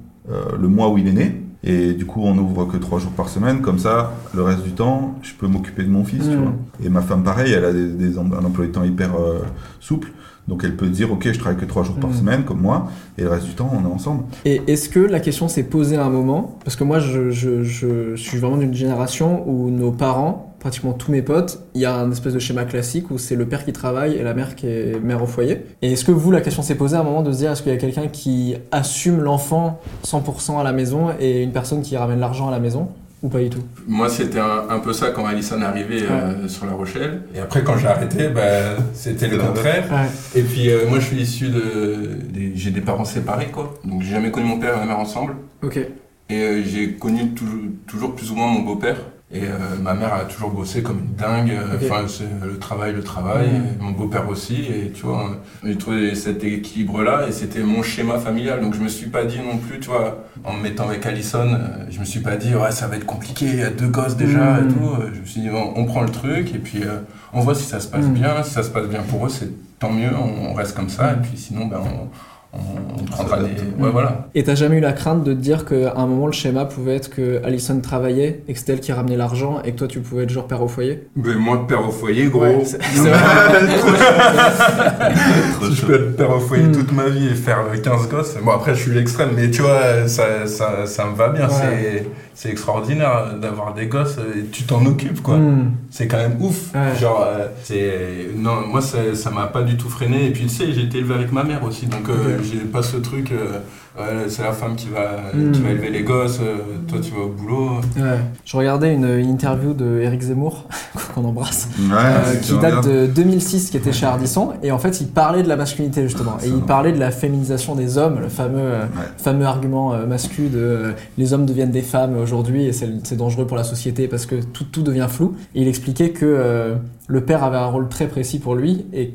le 0.57 0.69
mois 0.69 0.91
où 0.91 0.99
il 0.99 1.09
est 1.09 1.13
né. 1.13 1.40
Et 1.63 1.93
du 1.93 2.07
coup, 2.07 2.23
on 2.25 2.37
ouvre 2.39 2.65
que 2.65 2.79
trois 2.79 2.99
jours 2.99 3.13
par 3.13 3.29
semaine. 3.29 3.61
Comme 3.61 3.79
ça, 3.79 4.13
le 4.35 4.43
reste 4.43 4.63
du 4.63 4.73
temps, 4.73 5.15
je 5.23 5.35
peux 5.35 5.47
m'occuper 5.47 5.83
de 5.83 5.91
mon 5.91 6.05
fils, 6.05 6.25
tu 6.29 6.37
vois. 6.37 6.53
Et 6.83 6.89
ma 6.89 7.03
femme, 7.03 7.23
pareil, 7.23 7.53
elle 7.53 7.65
a 7.65 7.73
des, 7.73 7.89
des 7.89 8.19
un 8.19 8.45
emploi 8.45 8.65
du 8.67 8.73
temps 8.73 8.85
hyper 8.85 9.15
euh, 9.17 9.41
souple. 9.79 10.13
Donc 10.49 10.65
elle 10.65 10.75
peut 10.75 10.89
dire, 10.89 11.13
ok, 11.13 11.29
je 11.31 11.39
travaille 11.39 11.61
que 11.61 11.67
trois 11.67 11.85
jours 11.85 11.97
par 11.97 12.15
semaine, 12.15 12.45
comme 12.45 12.61
moi. 12.61 12.89
Et 13.19 13.23
le 13.23 13.29
reste 13.29 13.45
du 13.45 13.53
temps, 13.53 13.71
on 13.73 13.89
est 13.89 13.93
ensemble. 13.93 14.25
Et 14.45 14.63
est-ce 14.67 14.89
que 14.89 15.01
la 15.01 15.21
question 15.21 15.49
s'est 15.49 15.65
posée 15.65 15.97
à 15.97 16.05
un 16.05 16.11
moment? 16.11 16.59
Parce 16.65 16.77
que 16.77 16.83
moi, 16.83 16.99
je, 16.99 17.31
je, 17.31 17.63
je 17.63 18.17
suis 18.17 18.39
vraiment 18.39 18.57
d'une 18.57 18.75
génération 18.75 19.49
où 19.49 19.71
nos 19.71 19.93
parents, 19.93 20.50
pratiquement 20.61 20.93
tous 20.93 21.11
mes 21.11 21.23
potes, 21.23 21.59
il 21.75 21.81
y 21.81 21.85
a 21.87 21.95
un 21.97 22.11
espèce 22.13 22.35
de 22.35 22.39
schéma 22.39 22.65
classique 22.65 23.11
où 23.11 23.19
c'est 23.19 23.35
le 23.35 23.47
père 23.47 23.65
qui 23.65 23.73
travaille 23.73 24.15
et 24.15 24.23
la 24.23 24.35
mère 24.35 24.55
qui 24.55 24.67
est 24.69 25.03
mère 25.03 25.23
au 25.23 25.27
foyer. 25.27 25.63
Et 25.83 25.93
est-ce 25.93 26.05
que 26.05 26.13
vous, 26.13 26.31
la 26.31 26.41
question 26.43 26.63
s'est 26.63 26.77
posée 26.77 26.97
à 26.97 27.01
un 27.01 27.05
moment 27.05 27.23
de 27.23 27.33
se 27.33 27.39
dire 27.39 27.51
est-ce 27.51 27.63
qu'il 27.63 27.73
y 27.73 27.75
a 27.75 27.79
quelqu'un 27.79 28.07
qui 28.09 28.55
assume 28.71 29.21
l'enfant 29.23 29.81
100% 30.07 30.61
à 30.61 30.63
la 30.63 30.73
maison 30.73 31.09
et 31.19 31.43
une 31.43 31.53
personne 31.53 31.83
qui 31.83 31.97
ramène 31.97 32.21
l'argent 32.21 32.47
à 32.49 32.51
la 32.51 32.61
maison 32.61 32.89
Ou 33.23 33.29
pas 33.29 33.41
du 33.41 33.49
tout? 33.51 33.63
Moi, 33.89 34.09
c'était 34.09 34.39
un, 34.39 34.65
un 34.69 34.79
peu 34.81 34.93
ça 34.93 35.11
quand 35.11 35.25
Alison 35.27 35.61
est 35.61 35.65
arrivée 35.65 36.03
euh, 36.11 36.47
sur 36.47 36.67
La 36.67 36.73
Rochelle. 36.73 37.23
Et 37.35 37.41
après, 37.41 37.65
quand 37.65 37.77
j'ai 37.79 37.87
arrêté, 37.89 38.29
bah, 38.29 38.77
c'était 38.95 39.29
le 39.29 39.39
contraire. 39.39 39.85
Ouais. 39.91 40.41
Et 40.41 40.43
puis, 40.43 40.71
euh, 40.71 40.89
moi, 40.89 41.01
je 41.01 41.07
suis 41.07 41.21
issu 41.23 41.49
de. 41.49 42.09
des- 42.31 42.53
j'ai 42.55 42.71
des 42.71 42.81
parents 42.83 43.05
séparés, 43.05 43.49
quoi. 43.53 43.75
Donc, 43.85 44.03
j'ai 44.03 44.11
jamais 44.13 44.31
connu 44.31 44.47
mon 44.47 44.59
père 44.59 44.75
et 44.77 44.81
ma 44.81 44.87
mère 44.87 44.99
ensemble. 44.99 45.37
Ok. 45.63 45.79
Et 45.79 46.35
euh, 46.35 46.63
j'ai 46.65 46.93
connu 46.93 47.31
toujours, 47.31 47.61
toujours 47.87 48.15
plus 48.15 48.31
ou 48.31 48.35
moins 48.37 48.47
mon 48.47 48.61
beau-père. 48.61 48.97
Et 49.33 49.45
euh, 49.45 49.77
ma 49.81 49.95
mère 49.95 50.13
a 50.13 50.25
toujours 50.25 50.51
bossé 50.51 50.83
comme 50.83 50.99
une 50.99 51.15
dingue. 51.15 51.53
Euh. 51.53 51.77
Enfin, 51.81 52.05
c'est 52.09 52.25
le 52.45 52.59
travail, 52.59 52.93
le 52.93 53.03
travail. 53.05 53.47
Et 53.47 53.81
mon 53.83 53.93
beau-père 53.93 54.29
aussi. 54.29 54.57
Et 54.65 54.91
tu 54.91 55.07
vois, 55.07 55.31
euh, 55.31 55.35
j'ai 55.69 55.79
trouvé 55.79 56.17
cet 56.17 56.43
équilibre-là. 56.43 57.29
Et 57.29 57.33
c'était 57.33 57.61
mon 57.61 57.83
schéma 57.85 58.19
familial. 58.19 58.61
Donc, 58.61 58.75
je 58.75 58.81
me 58.81 58.89
suis 58.89 59.07
pas 59.07 59.25
dit 59.25 59.39
non 59.39 59.59
plus, 59.59 59.79
tu 59.79 59.89
vois, 59.89 60.25
en 60.43 60.55
me 60.55 60.63
mettant 60.63 60.89
avec 60.89 61.07
Allison, 61.07 61.47
euh, 61.55 61.85
je 61.91 62.01
me 62.01 62.05
suis 62.05 62.19
pas 62.21 62.35
dit, 62.37 62.55
ouais, 62.57 62.73
ça 62.73 62.89
va 62.89 62.97
être 62.97 63.07
compliqué. 63.07 63.47
Il 63.47 63.61
y 63.61 63.63
a 63.63 63.71
deux 63.71 63.87
gosses 63.89 64.17
déjà 64.17 64.55
Mhm. 64.61 64.69
et 64.69 64.73
tout. 64.75 64.85
Euh, 65.01 65.11
Je 65.15 65.21
me 65.21 65.25
suis 65.27 65.41
dit, 65.43 65.51
on, 65.51 65.79
on 65.79 65.85
prend 65.85 66.03
le 66.03 66.11
truc. 66.11 66.53
Et 66.53 66.59
puis, 66.59 66.83
euh, 66.83 66.99
on 67.33 67.41
voit 67.41 67.55
si 67.55 67.63
ça 67.65 67.79
se 67.79 67.87
passe 67.87 68.07
Mhm. 68.07 68.15
bien. 68.15 68.43
Si 68.43 68.51
ça 68.51 68.65
se 68.65 68.71
passe 68.71 68.89
bien 68.89 69.03
pour 69.03 69.27
eux, 69.27 69.31
c'est 69.31 69.51
tant 69.79 69.93
mieux. 69.93 70.11
On, 70.13 70.55
reste 70.55 70.75
comme 70.75 70.89
ça. 70.91 71.13
Et 71.13 71.17
puis, 71.23 71.37
sinon, 71.39 71.67
ben, 71.67 71.79
on, 71.85 72.09
on, 72.53 72.59
on 73.01 73.05
prendra 73.05 73.37
des. 73.39 73.43
s'adapte. 73.57 73.81
Ouais, 73.81 73.91
voilà. 73.91 74.29
Et 74.35 74.43
t'as 74.43 74.55
jamais 74.57 74.79
eu 74.79 74.81
la 74.81 74.93
crainte 74.93 75.23
de 75.25 75.33
te 75.33 75.39
dire 75.39 75.65
qu'à 75.65 75.95
un 75.97 76.07
moment 76.07 76.27
le 76.27 76.33
schéma 76.33 76.65
pouvait 76.65 76.97
être 76.97 77.09
que 77.11 77.41
Alison 77.45 77.81
travaillait 77.81 78.43
et 78.49 78.53
que 78.53 78.59
c'était 78.59 78.73
elle 78.73 78.81
qui 78.81 78.93
ramenait 78.93 79.17
l'argent 79.17 79.61
et 79.65 79.73
que 79.73 79.79
toi 79.79 79.89
tu 79.89 80.01
pouvais 80.01 80.25
être 80.25 80.31
genre 80.31 80.47
père 80.47 80.63
au 80.63 80.69
foyer? 80.69 81.07
Mais 81.17 81.35
moi, 81.37 81.67
père 81.67 81.87
au 81.87 81.91
foyer, 81.93 82.27
gros. 82.27 82.43
Ouais, 82.43 82.65
c'est- 82.65 82.79
c'est 82.83 83.09
vrai. 83.09 83.21
Si 85.63 85.75
je 85.77 85.87
peux 85.87 85.95
être 85.95 86.17
père 86.17 86.31
au 86.35 86.41
foyer 86.41 86.65
Mm. 86.65 86.73
toute 86.73 86.93
ma 86.93 87.09
vie 87.09 87.29
et 87.29 87.35
faire 87.35 87.59
15 87.83 88.09
gosses, 88.09 88.37
bon 88.43 88.51
après 88.53 88.75
je 88.75 88.81
suis 88.83 88.93
l'extrême, 88.93 89.31
mais 89.37 89.51
tu 89.51 89.63
vois, 89.63 90.07
ça, 90.09 90.47
ça, 90.47 90.87
ça 90.87 91.07
me 91.07 91.15
va 91.15 91.29
bien, 91.31 91.47
Ouais. 91.49 91.55
c'est, 91.61 92.07
c'est 92.41 92.49
extraordinaire 92.49 93.35
d'avoir 93.39 93.75
des 93.75 93.85
gosses 93.85 94.17
et 94.17 94.47
tu 94.47 94.63
t'en 94.63 94.87
occupes 94.87 95.21
quoi. 95.21 95.37
Hmm. 95.37 95.73
C'est 95.91 96.09
quand 96.09 96.17
même 96.17 96.41
ouf. 96.41 96.73
Ouais. 96.75 96.99
Genre, 96.99 97.23
euh, 97.23 97.49
c'est. 97.63 98.31
Non, 98.35 98.67
moi 98.67 98.81
ça, 98.81 99.15
ça 99.15 99.31
m'a 99.31 99.47
pas 99.47 99.61
du 99.63 99.77
tout 99.77 99.91
freiné, 99.91 100.25
et 100.25 100.31
puis 100.31 100.45
tu 100.45 100.49
sais, 100.49 100.73
j'ai 100.73 100.85
été 100.85 100.99
élevé 100.99 101.13
avec 101.13 101.33
ma 101.33 101.45
mère 101.45 101.63
aussi, 101.65 101.85
donc 101.85 102.09
euh, 102.09 102.39
j'ai 102.43 102.61
pas 102.61 102.83
ce 102.83 102.97
truc, 102.97 103.31
euh, 103.33 103.59
ouais, 103.99 104.29
c'est 104.29 104.43
la 104.43 104.53
femme 104.53 104.77
qui 104.77 104.89
va, 104.89 105.33
Mm. 105.35 105.53
qui 105.53 105.61
va 105.63 105.71
élever 105.71 105.91
les 105.91 106.03
gosses, 106.03 106.39
euh, 106.41 106.57
toi 106.89 106.99
tu 107.03 107.13
vas 107.13 107.21
au 107.23 107.29
boulot. 107.29 107.77
Ouais. 107.97 108.19
Je 108.45 108.57
regardais 108.57 108.93
une, 108.95 109.05
une 109.19 109.31
interview 109.31 109.75
de 109.75 110.01
Eric 110.01 110.21
Zemmour, 110.23 110.67
qu'on 111.15 111.25
embrasse, 111.25 111.69
Ouais, 111.79 111.97
euh, 111.97 112.37
qui 112.41 112.57
date 112.59 112.83
bien. 112.87 112.93
de 112.93 113.07
2006, 113.07 113.71
qui 113.71 113.77
était 113.77 113.93
chez 113.93 114.07
Ardisson, 114.07 114.51
et 114.63 114.71
en 114.73 114.79
fait 114.79 115.01
il 115.01 115.09
parlait 115.09 115.43
de 115.43 115.49
la 115.49 115.57
masculinité 115.57 116.03
justement, 116.03 116.37
et 116.45 116.49
il 116.49 116.61
parlait 116.63 116.93
de 116.93 116.99
la 116.99 117.11
féminisation 117.11 117.75
des 117.75 117.99
hommes, 117.99 118.21
le 118.21 118.29
fameux, 118.29 118.59
euh, 118.61 118.85
fameux 119.19 119.45
argument 119.47 119.93
euh, 119.95 120.07
masculin 120.07 120.49
de 120.51 120.59
euh, 120.59 120.93
les 121.19 121.33
hommes 121.33 121.47
deviennent 121.47 121.71
des 121.71 121.83
femmes 121.83 122.17
aujourd'hui 122.17 122.67
et 122.67 122.73
c'est 122.73 122.89
c'est 123.05 123.17
dangereux 123.17 123.47
pour 123.47 123.57
la 123.57 123.65
société 123.65 124.09
parce 124.09 124.27
que 124.27 124.37
tout, 124.37 124.65
tout 124.65 124.83
devient 124.83 125.07
flou. 125.09 125.35
Et 125.55 125.63
il 125.63 125.69
expliquait 125.69 126.11
que 126.11 126.25
euh, 126.27 126.75
le 127.09 127.21
père 127.25 127.45
avait 127.45 127.57
un 127.57 127.67
rôle 127.67 127.89
très 127.89 128.07
précis 128.07 128.39
pour 128.39 128.55
lui 128.55 128.87
et 128.93 129.15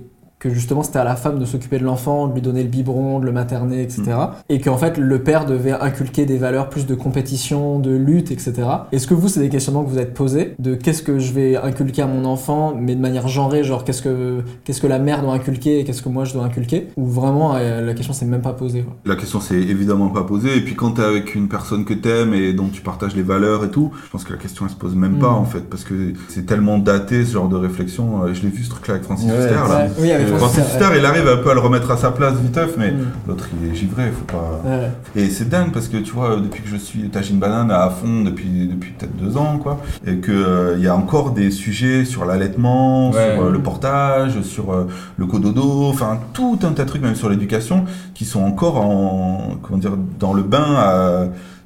que 0.50 0.54
justement 0.54 0.84
c'était 0.84 1.00
à 1.00 1.04
la 1.04 1.16
femme 1.16 1.40
de 1.40 1.46
s'occuper 1.46 1.80
de 1.80 1.84
l'enfant, 1.84 2.28
de 2.28 2.34
lui 2.34 2.42
donner 2.42 2.64
le 2.64 2.70
biberon, 2.70 3.20
de 3.20 3.26
le 3.26 3.32
materner, 3.32 3.82
etc. 3.82 4.04
Mm. 4.04 4.28
Et 4.50 4.60
qu'en 4.62 4.78
fait 4.78 4.98
le 4.98 5.20
père 5.20 5.46
devait 5.46 5.72
inculquer 5.72 6.26
des 6.26 6.38
valeurs 6.38 6.70
plus 6.70 6.86
de 6.86 6.96
compétition, 6.96 7.80
de 7.80 7.92
lutte, 7.92 8.32
etc. 8.32 8.54
Est-ce 8.92 9.08
que 9.08 9.14
vous, 9.14 9.28
c'est 9.28 9.40
des 9.40 9.50
questionnements 9.50 9.84
que 9.84 9.90
vous 9.90 10.00
êtes 10.00 10.14
posés 10.14 10.56
de 10.60 10.76
qu'est-ce 10.76 11.04
que 11.04 11.20
je 11.20 11.34
vais 11.34 11.56
inculquer 11.58 12.04
à 12.04 12.08
mon 12.08 12.26
enfant, 12.26 12.74
mais 12.80 12.96
de 12.96 13.02
manière 13.02 13.28
genrée, 13.28 13.64
genre 13.64 13.84
qu'est-ce 13.84 14.02
que, 14.02 14.42
qu'est-ce 14.64 14.82
que 14.82 14.88
la 14.88 15.00
mère 15.00 15.22
doit 15.22 15.34
inculquer 15.34 15.80
et 15.80 15.84
qu'est-ce 15.84 16.02
que 16.02 16.10
moi 16.10 16.26
je 16.26 16.34
dois 16.34 16.44
inculquer? 16.46 16.88
Ou 16.98 17.06
vraiment 17.08 17.56
euh, 17.56 17.82
la 17.82 17.94
question 17.94 18.14
s'est 18.14 18.26
même 18.26 18.42
pas 18.42 18.54
posée 18.54 18.82
quoi. 18.82 18.96
La 19.06 19.16
question 19.16 19.40
s'est 19.40 19.56
évidemment 19.56 20.10
pas 20.10 20.24
posée. 20.24 20.56
Et 20.58 20.62
puis 20.62 20.76
quand 20.76 20.92
t'es 20.92 21.04
avec 21.04 21.36
une 21.36 21.48
personne 21.50 21.86
que 21.86 21.94
t'aimes 21.94 22.34
et 22.34 22.54
dont 22.54 22.68
tu 22.68 22.82
partages 22.82 23.16
les 23.16 23.24
valeurs 23.24 23.64
et 23.66 23.70
tout, 23.70 23.92
je 24.06 24.10
pense 24.12 24.24
que 24.24 24.32
la 24.34 24.40
question 24.40 24.66
elle 24.66 24.72
se 24.72 24.78
pose 24.78 24.96
même 24.96 25.20
pas 25.20 25.32
Mm. 25.32 25.36
en 25.36 25.46
fait, 25.46 25.70
parce 25.70 25.84
que 25.84 26.14
c'est 26.30 26.46
tellement 26.46 26.78
daté 26.78 27.26
ce 27.26 27.34
genre 27.34 27.50
de 27.50 27.56
réflexion. 27.56 28.24
Euh, 28.24 28.34
Je 28.34 28.42
l'ai 28.44 28.50
vu 28.50 28.64
ce 28.64 28.70
truc-là 28.70 28.96
avec 28.96 29.06
Francis 29.06 29.30
Ouais, 29.30 29.38
Huster, 29.38 29.54
là. 29.54 29.88
Oui, 30.00 30.12
avec 30.12 30.28
Huster, 30.44 30.62
Huster, 30.62 30.88
il 30.98 31.06
arrive 31.06 31.28
un 31.28 31.38
peu 31.38 31.52
à 31.52 31.54
le 31.54 31.60
remettre 31.60 31.92
à 31.92 31.98
sa 31.98 32.12
place 32.12 32.36
viteuf, 32.36 32.76
mais 32.78 32.92
Mm. 32.92 33.06
l'autre 33.28 33.48
il 33.62 33.72
est 33.72 33.76
givré, 33.76 34.12
faut 34.12 34.26
pas. 34.26 34.62
ouais. 34.66 34.92
Et 35.16 35.30
c'est 35.30 35.50
dingue 35.50 35.72
parce 35.72 35.88
que 35.88 35.98
tu 35.98 36.12
vois, 36.12 36.38
depuis 36.38 36.62
que 36.64 36.70
je 36.70 36.78
suis 36.78 37.10
Tagine 37.10 37.38
Banane 37.40 37.72
à 37.72 37.90
fond 37.90 38.22
depuis, 38.24 38.68
depuis 38.68 38.92
peut-être 38.92 39.16
deux 39.16 39.38
ans, 39.38 39.58
quoi, 39.58 39.80
et 40.06 40.18
que 40.18 40.32
euh, 40.32 40.76
il 40.78 40.84
y 40.84 40.88
a 40.88 40.96
encore 40.96 41.32
des 41.32 41.52
sujets 41.52 42.06
sur 42.06 42.26
l'allaitement, 42.26 43.12
Ouais. 43.12 43.34
sur 43.36 43.44
euh, 43.46 43.52
le 43.52 43.60
portage, 43.60 44.42
sur 44.42 44.72
euh, 44.74 44.88
le 45.18 45.26
cododo, 45.26 45.88
enfin 45.90 46.20
tout 46.34 46.60
un 46.64 46.72
tas 46.72 46.84
de 46.84 46.88
trucs, 46.90 47.02
même 47.04 47.16
sur 47.16 47.30
l'éducation, 47.30 47.86
qui 48.14 48.26
sont 48.26 48.42
encore 48.44 48.78
en, 48.78 49.56
comment 49.62 49.78
dire, 49.80 49.94
dans 50.20 50.34
le 50.34 50.44
bain 50.44 50.76
à 50.78 51.26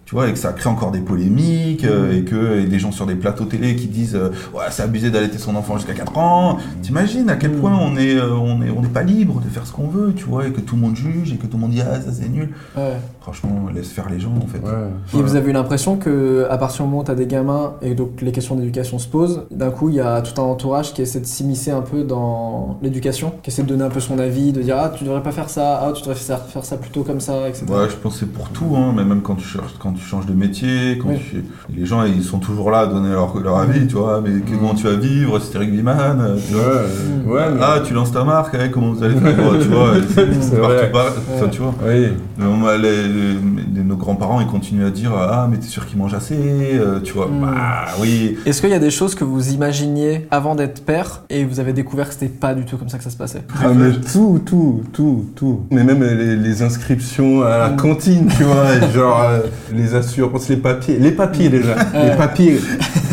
tu 0.10 0.16
vois, 0.16 0.28
et 0.28 0.34
que 0.34 0.40
ça 0.40 0.54
crée 0.54 0.72
encore 0.72 0.90
des 0.90 1.02
polémiques, 1.02 1.86
euh, 1.86 2.18
et 2.18 2.24
que 2.24 2.62
et 2.62 2.66
des 2.66 2.80
gens 2.80 2.92
sur 2.92 3.06
des 3.06 3.14
plateaux 3.14 3.46
télé 3.46 3.76
qui 3.76 3.86
disent 3.86 4.16
euh, 4.16 4.30
ouais 4.56 4.64
c'est 4.72 4.82
abusé 4.82 5.12
d'allaiter 5.12 5.38
son 5.38 5.56
enfant 5.56 5.78
jusqu'à 5.78 5.94
4 5.94 6.18
ans. 6.18 6.58
T'imagines 6.82 7.30
à 7.30 7.36
quel 7.36 7.52
point 7.52 7.78
on 7.80 7.96
est 7.96 8.16
euh, 8.16 8.34
on 8.34 8.64
est 8.64 8.72
on 8.72 8.82
n'est 8.82 8.88
pas 8.88 9.04
libre 9.04 9.40
de 9.40 9.48
faire 9.48 9.68
ce 9.68 9.72
qu'on 9.72 9.88
veut, 9.88 10.12
tu 10.16 10.26
vois, 10.26 10.48
et 10.48 10.52
que 10.52 10.62
tout 10.62 10.74
le 10.78 10.82
monde 10.82 10.96
juge 10.96 11.32
et 11.32 11.36
que 11.36 11.46
tout 11.46 11.58
le 11.58 11.62
monde 11.62 11.70
dit 11.74 11.82
ah 11.82 12.02
ça 12.02 12.12
c'est 12.12 12.28
nul. 12.28 12.50
Ouais. 12.76 12.94
Franchement, 13.22 13.68
laisse 13.72 13.90
faire 13.90 14.10
les 14.10 14.20
gens 14.20 14.34
en 14.36 14.48
fait. 14.48 14.58
Ouais. 14.58 15.20
Et 15.20 15.22
vous 15.22 15.36
avez 15.36 15.52
eu 15.52 15.54
l'impression 15.54 15.98
que 15.98 16.48
à 16.50 16.58
partir 16.58 16.86
du 16.86 16.90
moment 16.90 17.04
où 17.04 17.06
tu 17.06 17.12
as 17.12 17.16
des 17.16 17.28
gamins 17.28 17.76
et 17.84 17.94
donc 17.94 18.20
les 18.22 18.32
questions 18.32 18.56
d'éducation 18.56 18.98
se 18.98 19.08
posent, 19.08 19.44
d'un 19.52 19.70
coup 19.70 19.90
il 19.90 19.96
y 19.96 20.00
a 20.00 20.24
tout 20.24 20.42
un 20.42 20.46
entourage 20.46 20.96
qui 20.96 21.04
essaie 21.04 21.20
de 21.20 21.28
s'immiscer 21.28 21.70
un 21.70 21.82
peu 21.82 22.04
dans 22.04 22.80
l'éducation, 22.82 23.34
qui 23.44 23.52
essaie 23.52 23.62
de 23.62 23.68
donner 23.68 23.84
un 23.84 23.92
peu 23.92 24.00
son 24.00 24.18
avis, 24.18 24.54
de 24.54 24.64
dire 24.64 24.76
ah 24.80 24.92
tu 24.98 25.04
devrais 25.04 25.22
pas 25.22 25.34
faire 25.34 25.52
ça, 25.52 25.82
ah 25.84 25.92
tu 25.94 26.02
devrais 26.02 26.16
faire, 26.16 26.44
faire 26.48 26.66
ça 26.66 26.78
plutôt 26.78 27.04
comme 27.04 27.22
ça, 27.22 27.48
etc. 27.48 27.68
Ouais, 27.70 27.88
je 27.92 27.96
pense 27.96 28.14
que 28.14 28.20
c'est 28.22 28.34
pour 28.34 28.50
tout, 28.50 28.76
hein, 28.76 28.92
mais 28.96 29.06
même 29.06 29.22
quand 29.22 29.36
tu, 29.36 29.46
cherches, 29.46 29.76
quand 29.78 29.94
tu 29.94 29.99
changes 30.06 30.26
de 30.26 30.34
métier, 30.34 30.98
quand 31.02 31.10
Oui. 31.10 31.18
tu, 31.30 31.44
les 31.76 31.86
gens 31.86 32.04
ils 32.04 32.24
sont 32.24 32.40
toujours 32.40 32.72
là 32.72 32.80
à 32.80 32.88
donner 32.88 33.10
leur, 33.12 33.38
leur 33.40 33.58
avis, 33.58 33.88
tu 33.88 33.96
vois, 33.96 34.22
mais 34.22 34.42
comment 34.50 34.74
tu 34.74 34.86
vas 34.86 34.96
vivre, 34.96 35.40
c'est 35.40 35.56
Eric 35.56 35.72
Wiman, 35.72 35.96
euh, 36.22 36.38
tu 36.48 36.54
vois. 36.54 36.64
Ouais, 36.64 36.80
Mm. 37.26 37.32
ouais, 37.32 37.56
mais- 37.56 37.62
Ah, 37.62 37.80
tu 37.86 37.94
lances 37.94 38.12
ta 38.12 38.24
marque, 38.24 38.56
hein, 38.56 38.70
comment 38.72 38.92
vous 38.92 39.04
allez 39.04 39.16
faire, 39.16 39.36
tu 39.62 39.68
vois, 39.68 39.94
c'est 40.42 40.92
partout 40.92 41.20
tu 41.52 41.62
vois. 41.62 41.74
Oui. 41.86 42.08
Mais 42.38 42.46
on 42.46 42.58
m'a- 42.58 42.78
les- 42.78 43.04
les- 43.04 43.84
nos 43.84 43.96
grands-parents, 43.96 44.40
ils 44.42 44.48
continuent 44.48 44.86
à 44.86 44.90
dire 44.92 45.12
Ah, 45.16 45.48
mais 45.50 45.58
t'es 45.58 45.68
sûr 45.68 45.86
qu'ils 45.86 45.98
mangent 45.98 46.14
assez 46.14 46.36
euh, 46.38 47.00
Tu 47.04 47.14
vois, 47.14 47.28
Mm. 47.28 47.42
bah 47.42 47.86
oui. 48.00 48.38
Est-ce 48.46 48.62
qu'il 48.62 48.70
y 48.70 48.74
a 48.74 48.80
des 48.80 48.92
choses 48.92 49.16
que 49.16 49.24
vous 49.24 49.50
imaginiez 49.52 50.28
avant 50.32 50.56
d'être 50.56 50.84
père 50.86 51.24
et 51.30 51.44
vous 51.46 51.60
avez 51.60 51.74
découvert 51.74 52.08
que 52.08 52.14
c'était 52.14 52.28
pas 52.28 52.54
du 52.54 52.66
tout 52.66 52.78
comme 52.78 52.90
ça 52.90 52.98
que 52.98 53.04
ça 53.04 53.10
se 53.10 53.18
passait? 53.18 53.42
Ah, 53.64 53.68
mais 53.76 53.92
tout, 54.12 54.42
tout, 54.46 54.82
tout, 54.94 55.26
tout. 55.36 55.62
Mais 55.72 55.84
même 55.84 56.04
les, 56.04 56.36
les 56.36 56.62
inscriptions 56.62 57.42
à 57.44 57.58
la 57.58 57.70
Mm. 57.70 57.76
cantine, 57.78 58.28
tu 58.38 58.44
vois, 58.44 58.80
genre 58.94 59.22
euh, 59.24 59.40
les 59.74 59.89
assurances, 59.96 60.50
les 60.50 60.58
papiers. 60.58 60.98
Les 61.00 61.12
papiers 61.12 61.50
déjà. 61.50 61.76
Les 61.94 62.16
papiers. 62.18 62.58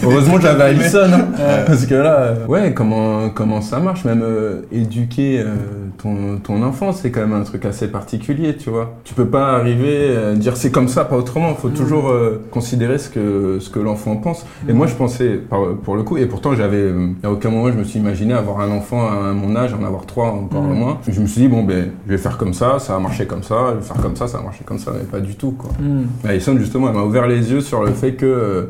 Heureusement 0.02 0.36
que 0.36 0.42
j'avais 0.42 0.62
Alison, 0.64 1.08
hein, 1.12 1.64
parce 1.66 1.86
que 1.86 1.94
là, 1.94 2.16
euh, 2.20 2.46
ouais, 2.46 2.72
comment, 2.74 3.28
comment 3.30 3.60
ça 3.60 3.78
marche? 3.80 4.04
Même 4.04 4.22
euh, 4.22 4.60
éduquer 4.70 5.40
euh, 5.40 5.54
ton, 6.00 6.38
ton 6.42 6.62
enfant, 6.62 6.92
c'est 6.92 7.10
quand 7.10 7.20
même 7.20 7.32
un 7.32 7.42
truc 7.42 7.64
assez 7.64 7.88
particulier, 7.88 8.56
tu 8.56 8.70
vois. 8.70 8.94
Tu 9.04 9.14
peux 9.14 9.24
pas 9.26 9.54
arriver 9.56 10.16
à 10.16 10.34
dire 10.34 10.56
c'est 10.56 10.70
comme 10.70 10.88
ça, 10.88 11.04
pas 11.04 11.16
autrement. 11.16 11.54
Faut 11.54 11.68
Mm. 11.68 11.72
toujours 11.74 12.08
euh, 12.10 12.42
considérer 12.50 12.98
ce 12.98 13.08
que, 13.08 13.58
ce 13.60 13.70
que 13.70 13.80
l'enfant 13.80 14.16
pense. 14.16 14.46
Et 14.68 14.72
moi, 14.72 14.86
je 14.86 14.94
pensais, 14.94 15.40
pour 15.82 15.96
le 15.96 16.02
coup, 16.04 16.16
et 16.18 16.26
pourtant, 16.26 16.54
j'avais, 16.54 16.92
à 17.24 17.30
aucun 17.30 17.50
moment, 17.50 17.72
je 17.72 17.78
me 17.78 17.84
suis 17.84 17.98
imaginé 17.98 18.34
avoir 18.34 18.60
un 18.60 18.70
enfant 18.70 19.08
à 19.08 19.32
mon 19.32 19.56
âge, 19.56 19.74
en 19.74 19.84
avoir 19.84 20.06
trois 20.06 20.28
encore 20.28 20.62
Mm. 20.62 20.74
moins. 20.74 20.98
Je 21.08 21.20
me 21.20 21.26
suis 21.26 21.40
dit, 21.42 21.48
bon, 21.48 21.64
ben, 21.64 21.88
je 22.06 22.12
vais 22.12 22.18
faire 22.18 22.36
comme 22.38 22.52
ça, 22.54 22.78
ça 22.78 22.92
va 22.92 22.98
marcher 23.00 23.26
comme 23.26 23.42
ça, 23.42 23.54
je 23.72 23.76
vais 23.78 23.82
faire 23.82 24.00
comme 24.02 24.14
ça, 24.16 24.28
ça 24.28 24.38
va 24.38 24.44
marcher 24.44 24.62
comme 24.64 24.78
ça, 24.78 24.92
mais 24.94 25.04
pas 25.04 25.20
du 25.20 25.34
tout, 25.34 25.52
quoi. 25.52 25.70
Hmm. 25.80 26.04
Justement, 26.66 26.88
elle 26.88 26.94
m'a 26.96 27.02
ouvert 27.04 27.26
les 27.26 27.50
yeux 27.50 27.60
sur 27.60 27.82
le 27.82 27.92
fait 27.92 28.12
que. 28.14 28.26
euh, 28.26 28.62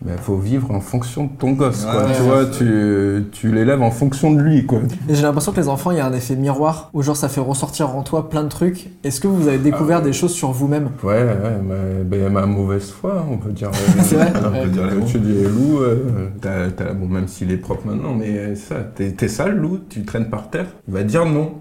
ben, 0.00 0.16
faut 0.16 0.36
vivre 0.36 0.70
en 0.70 0.78
fonction 0.78 1.24
de 1.24 1.30
ton 1.40 1.52
gosse, 1.54 1.84
quoi. 1.84 2.04
Ouais, 2.04 2.12
tu 2.14 2.22
vois, 2.22 2.46
tu, 2.46 3.24
tu 3.32 3.52
l'élèves 3.52 3.82
en 3.82 3.90
fonction 3.90 4.32
de 4.32 4.40
lui, 4.40 4.64
quoi. 4.64 4.78
Et 5.08 5.14
j'ai 5.16 5.22
l'impression 5.22 5.50
que 5.50 5.58
les 5.60 5.66
enfants, 5.66 5.90
il 5.90 5.96
y 5.96 6.00
a 6.00 6.06
un 6.06 6.12
effet 6.12 6.36
miroir 6.36 6.88
où 6.94 7.02
genre 7.02 7.16
ça 7.16 7.28
fait 7.28 7.40
ressortir 7.40 7.96
en 7.96 8.02
toi 8.04 8.28
plein 8.30 8.44
de 8.44 8.48
trucs. 8.48 8.90
Est-ce 9.02 9.20
que 9.20 9.26
vous 9.26 9.48
avez 9.48 9.58
découvert 9.58 10.00
des 10.00 10.12
choses 10.12 10.30
sur 10.32 10.52
vous-même? 10.52 10.90
Ouais, 11.02 11.14
ouais, 11.14 11.58
mais, 11.68 12.04
ben, 12.04 12.32
ma 12.32 12.46
mauvaise 12.46 12.90
foi, 12.92 13.24
on 13.28 13.38
peut 13.38 13.50
dire. 13.50 13.70
euh, 13.70 14.00
C'est 14.04 14.14
vrai 14.14 14.32
On 14.36 14.62
peut 14.62 14.68
dire 14.68 14.86
les 14.86 14.92
Euh, 14.92 14.98
mots. 15.00 15.06
Tu 15.10 15.18
dis 15.18 15.42
Lou, 15.42 15.80
euh, 15.80 15.96
t'as- 16.40 16.70
t'as- 16.70 16.92
bon, 16.94 17.08
même 17.08 17.26
s'il 17.26 17.50
est 17.50 17.56
propre 17.56 17.84
maintenant, 17.88 18.14
mais 18.14 18.28
euh, 18.38 18.54
ça, 18.54 18.76
t'es 18.94 19.10
t'es 19.10 19.26
sale, 19.26 19.56
Lou, 19.56 19.80
tu 19.90 20.04
traînes 20.04 20.30
par 20.30 20.48
terre. 20.48 20.66
Il 20.86 20.94
va 20.94 21.02
dire 21.02 21.26
non. 21.26 21.54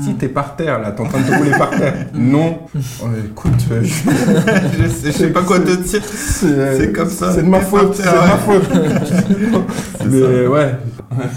Si 0.00 0.10
Mm. 0.10 0.16
t'es 0.16 0.28
par 0.28 0.56
terre, 0.56 0.78
là, 0.80 0.90
t'es 0.92 1.00
en 1.02 1.06
train 1.06 1.20
de 1.20 1.26
te 1.28 1.34
rouler 1.36 1.50
par 1.50 1.70
terre, 1.70 2.06
non. 2.14 2.60
Oh, 3.02 3.06
écoute, 3.24 3.52
euh, 3.70 3.82
je- 3.84 4.88
sais, 4.88 5.06
je 5.06 5.10
sais 5.12 5.30
pas 5.30 5.42
quoi 5.42 5.60
te 5.60 5.70
dire. 5.70 6.02
c'est 6.02 6.76
C'est 6.78 6.92
comme 6.92 7.10
ça. 7.10 7.32
C'est 7.32 7.42
de 7.42 7.48
ma 7.48 7.60
faute, 7.60 7.94
c'est 7.96 8.02
de 8.04 8.08
ma 8.08 8.38
faute. 8.38 8.70
Mais 10.10 10.46
ouais, 10.46 10.74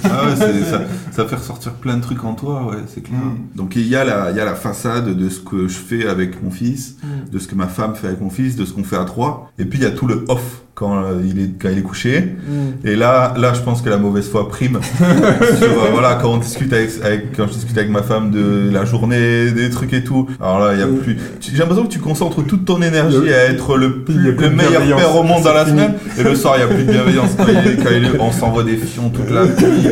Ah 0.03 0.25
ouais, 0.25 0.35
ça, 0.35 0.81
ça 1.11 1.25
fait 1.25 1.35
ressortir 1.35 1.73
plein 1.73 1.97
de 1.97 2.01
trucs 2.01 2.23
en 2.23 2.33
toi, 2.33 2.67
ouais, 2.69 2.77
c'est 2.87 3.01
clair. 3.01 3.19
Donc 3.55 3.75
il 3.75 3.87
y, 3.87 3.95
a 3.95 4.03
la, 4.03 4.31
y 4.31 4.39
a 4.39 4.45
la 4.45 4.55
façade 4.55 5.15
de 5.15 5.29
ce 5.29 5.39
que 5.39 5.67
je 5.67 5.77
fais 5.77 6.07
avec 6.07 6.41
mon 6.43 6.51
fils, 6.51 6.95
Mm. 7.03 7.29
de 7.31 7.39
ce 7.39 7.47
que 7.47 7.55
ma 7.55 7.67
femme 7.67 7.95
fait 7.95 8.07
avec 8.07 8.21
mon 8.21 8.29
fils, 8.29 8.55
de 8.55 8.65
ce 8.65 8.73
qu'on 8.73 8.83
fait 8.83 8.97
à 8.97 9.05
trois. 9.05 9.51
Et 9.59 9.65
puis 9.65 9.79
il 9.79 9.83
y 9.83 9.87
a 9.87 9.91
tout 9.91 10.07
le 10.07 10.23
off 10.27 10.61
quand 10.75 10.93
euh, 10.97 11.21
il 11.25 11.39
est 11.41 11.49
quand 11.59 11.69
il 11.71 11.77
est 11.79 11.81
couché. 11.81 12.19
Hmm. 12.47 12.85
Et 12.87 12.95
là, 12.95 13.33
là, 13.37 13.53
je 13.53 13.61
pense 13.61 13.81
que 13.81 13.89
la 13.89 13.97
mauvaise 13.97 14.29
foi 14.29 14.49
prime. 14.49 14.79
Sur, 15.57 15.67
euh, 15.69 15.89
voilà, 15.93 16.15
quand 16.21 16.33
on 16.33 16.37
discute 16.37 16.71
avec, 16.73 16.89
avec, 17.03 17.35
quand 17.35 17.47
je 17.47 17.53
discute 17.53 17.77
avec 17.77 17.89
ma 17.89 18.03
femme 18.03 18.29
de 18.31 18.69
la 18.71 18.83
journée, 18.85 19.51
des 19.51 19.69
trucs 19.69 19.93
et 19.93 20.03
tout. 20.03 20.27
Alors 20.41 20.59
là, 20.59 20.73
il 20.73 20.79
y 20.79 20.83
a 20.83 20.87
plus. 20.87 21.17
J'ai 21.39 21.57
l'impression 21.57 21.85
que 21.85 21.91
tu 21.91 21.99
concentres 21.99 22.45
toute 22.45 22.65
ton 22.65 22.81
énergie 22.81 23.33
à 23.33 23.45
être 23.51 23.77
le, 23.77 24.01
plus, 24.03 24.15
le 24.15 24.49
meilleur 24.49 24.81
père 24.97 25.15
au 25.15 25.23
monde 25.23 25.43
dans 25.43 25.53
la 25.53 25.65
fini. 25.65 25.77
semaine. 25.79 25.93
Et 26.19 26.23
le 26.23 26.35
soir, 26.35 26.55
il 26.57 26.59
y 26.59 26.63
a 26.63 26.67
plus 26.67 26.83
de 26.83 26.91
bienveillance. 26.91 27.31
Quand, 27.37 27.45
il 27.47 27.71
est- 27.71 27.75
quand 27.83 27.89
il 27.95 28.05
est- 28.05 28.19
on 28.19 28.31
s'envoie 28.31 28.63
des 28.63 28.75
fions 28.77 29.09
toute 29.09 29.29
la 29.31 29.45
nuit. 29.45 29.87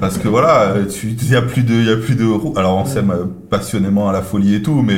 Parce 0.00 0.16
que 0.16 0.28
voilà, 0.28 0.74
tu, 0.90 1.08
il 1.08 1.30
y 1.30 1.36
a 1.36 1.42
plus 1.42 1.62
de, 1.62 1.74
il 1.74 1.84
y 1.86 1.90
a 1.92 1.96
plus 1.96 2.14
de. 2.14 2.24
Alors 2.58 2.78
on 2.78 2.86
s'aime 2.86 3.10
euh, 3.10 3.24
passionnément 3.50 4.08
à 4.08 4.12
la 4.12 4.22
folie 4.22 4.54
et 4.54 4.62
tout, 4.62 4.82
mais 4.82 4.94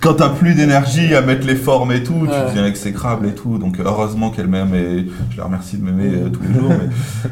quand 0.00 0.14
t'as 0.14 0.30
plus 0.30 0.54
d'énergie 0.54 1.14
à 1.14 1.20
mettre 1.22 1.46
les 1.46 1.54
formes 1.54 1.92
et 1.92 2.02
tout, 2.02 2.12
Ouais. 2.22 2.28
tu 2.28 2.50
deviens 2.50 2.66
exécrable 2.66 3.26
et 3.28 3.32
tout. 3.34 3.58
Donc 3.58 3.76
heureusement 3.84 4.30
qu'elle 4.30 4.41
m'aime 4.48 4.74
et 4.74 5.06
je 5.30 5.36
la 5.38 5.44
remercie 5.44 5.76
de 5.78 5.84
m'aimer 5.84 6.10
euh, 6.14 6.28
tous 6.28 6.42
les 6.42 6.52
jours. 6.58 6.68
Mais 6.70 6.88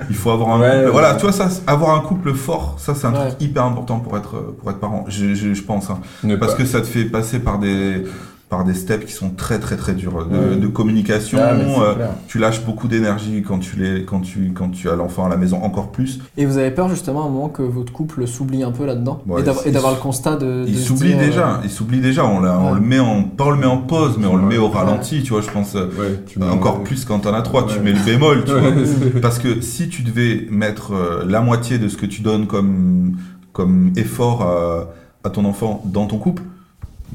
il 0.09 0.17
faut 0.17 0.31
avoir 0.31 0.51
un 0.57 0.61
Ouais, 0.61 0.71
couple. 0.71 0.85
ouais. 0.87 0.91
Voilà, 0.91 1.15
tu 1.15 1.23
vois 1.23 1.33
ça, 1.33 1.49
avoir 1.67 1.97
un 1.97 2.01
couple 2.01 2.33
fort, 2.35 2.77
ça 2.79 2.95
c'est 2.95 3.07
un 3.07 3.13
Ouais. 3.13 3.29
truc 3.29 3.41
hyper 3.41 3.65
important 3.65 3.99
pour 4.01 4.17
être 4.17 4.37
euh, 4.37 4.57
pour 4.59 4.71
être 4.71 4.79
parent. 4.81 5.05
Je, 5.09 5.35
je, 5.35 5.55
je 5.55 5.63
pense. 5.63 5.91
hein. 5.91 5.99
Parce 6.39 6.53
pas- 6.53 6.59
que 6.59 6.65
ça 6.65 6.81
te 6.81 6.87
fait 6.87 7.05
passer 7.05 7.39
par 7.41 7.59
des 7.59 8.05
par 8.51 8.65
des 8.65 8.75
steps 8.75 9.07
qui 9.07 9.13
sont 9.13 9.31
très 9.31 9.61
très 9.61 9.77
très 9.77 9.95
durs 9.95 10.27
de, 10.27 10.37
Ouais. 10.37 10.57
de 10.57 10.67
communication. 10.67 11.39
Ah, 11.41 11.53
euh, 11.55 11.95
tu 12.27 12.39
lâches 12.41 12.65
beaucoup 12.65 12.89
d'énergie 12.89 13.43
quand 13.47 13.59
tu 13.61 13.77
les 13.77 14.05
quand 14.05 14.19
tu 14.21 14.53
quand 14.53 14.71
tu 14.71 14.91
as 14.91 14.97
l'enfant 14.97 15.25
à 15.25 15.29
la 15.29 15.37
maison 15.37 15.63
encore 15.63 15.93
plus. 15.93 16.19
Et 16.37 16.47
vous 16.47 16.59
avez 16.59 16.73
peur 16.73 16.89
justement 16.89 17.23
à 17.23 17.27
un 17.27 17.31
moment 17.31 17.49
que 17.49 17.63
votre 17.63 17.93
couple 17.93 18.27
s'oublie 18.27 18.65
un 18.65 18.73
peu 18.73 18.85
là-dedans 18.87 19.23
Ouais, 19.29 19.41
et 19.41 19.45
d'avoir- 19.45 19.65
et 19.65 19.69
il- 19.69 19.73
d'avoir 19.73 19.93
le 19.93 20.01
constat 20.01 20.35
de. 20.37 20.65
Il 20.67 20.77
s'oublie 20.77 21.11
dire, 21.11 21.19
déjà, 21.21 21.49
euh, 21.49 21.57
il 21.63 21.71
s'oublie 21.71 22.01
déjà. 22.01 22.27
On, 22.27 22.41
l'a- 22.41 22.59
on 22.59 22.75
le 22.75 22.81
met 22.81 22.99
en 22.99 23.23
pas 23.23 23.45
on 23.45 23.51
le 23.51 23.57
met 23.59 23.67
en 23.67 23.79
pause, 23.79 24.17
mais 24.19 24.27
on 24.27 24.37
le 24.37 24.43
met 24.45 24.59
au 24.59 24.69
ralenti. 24.69 25.23
Tu 25.23 25.31
vois, 25.33 25.43
je 25.43 25.51
pense. 25.51 25.77
euh, 25.77 25.87
Ouais, 25.99 26.21
tu 26.27 26.41
mets- 26.41 26.47
Encore 26.49 26.83
plus 26.83 27.05
quand 27.05 27.21
t'en 27.21 27.33
as 27.33 27.43
trois, 27.43 27.67
tu 27.69 27.79
mets 27.79 27.93
le 27.93 28.05
bémol, 28.05 28.45
tu 28.45 28.51
vois. 28.53 29.21
Parce 29.23 29.39
que 29.39 29.61
si 29.61 29.89
tu 29.89 30.03
devais 30.03 30.49
mettre 30.51 30.93
euh, 30.93 31.25
la 31.25 31.41
moitié 31.41 31.79
de 31.79 31.87
ce 31.89 31.97
que 31.97 32.07
tu 32.07 32.21
donnes 32.23 32.49
comme, 32.49 33.17
comme 33.53 33.93
effort 33.97 34.43
à, 34.43 34.89
à 35.23 35.31
ton 35.31 35.45
enfant 35.45 35.83
dans 35.85 36.07
ton 36.07 36.19
couple, 36.19 36.43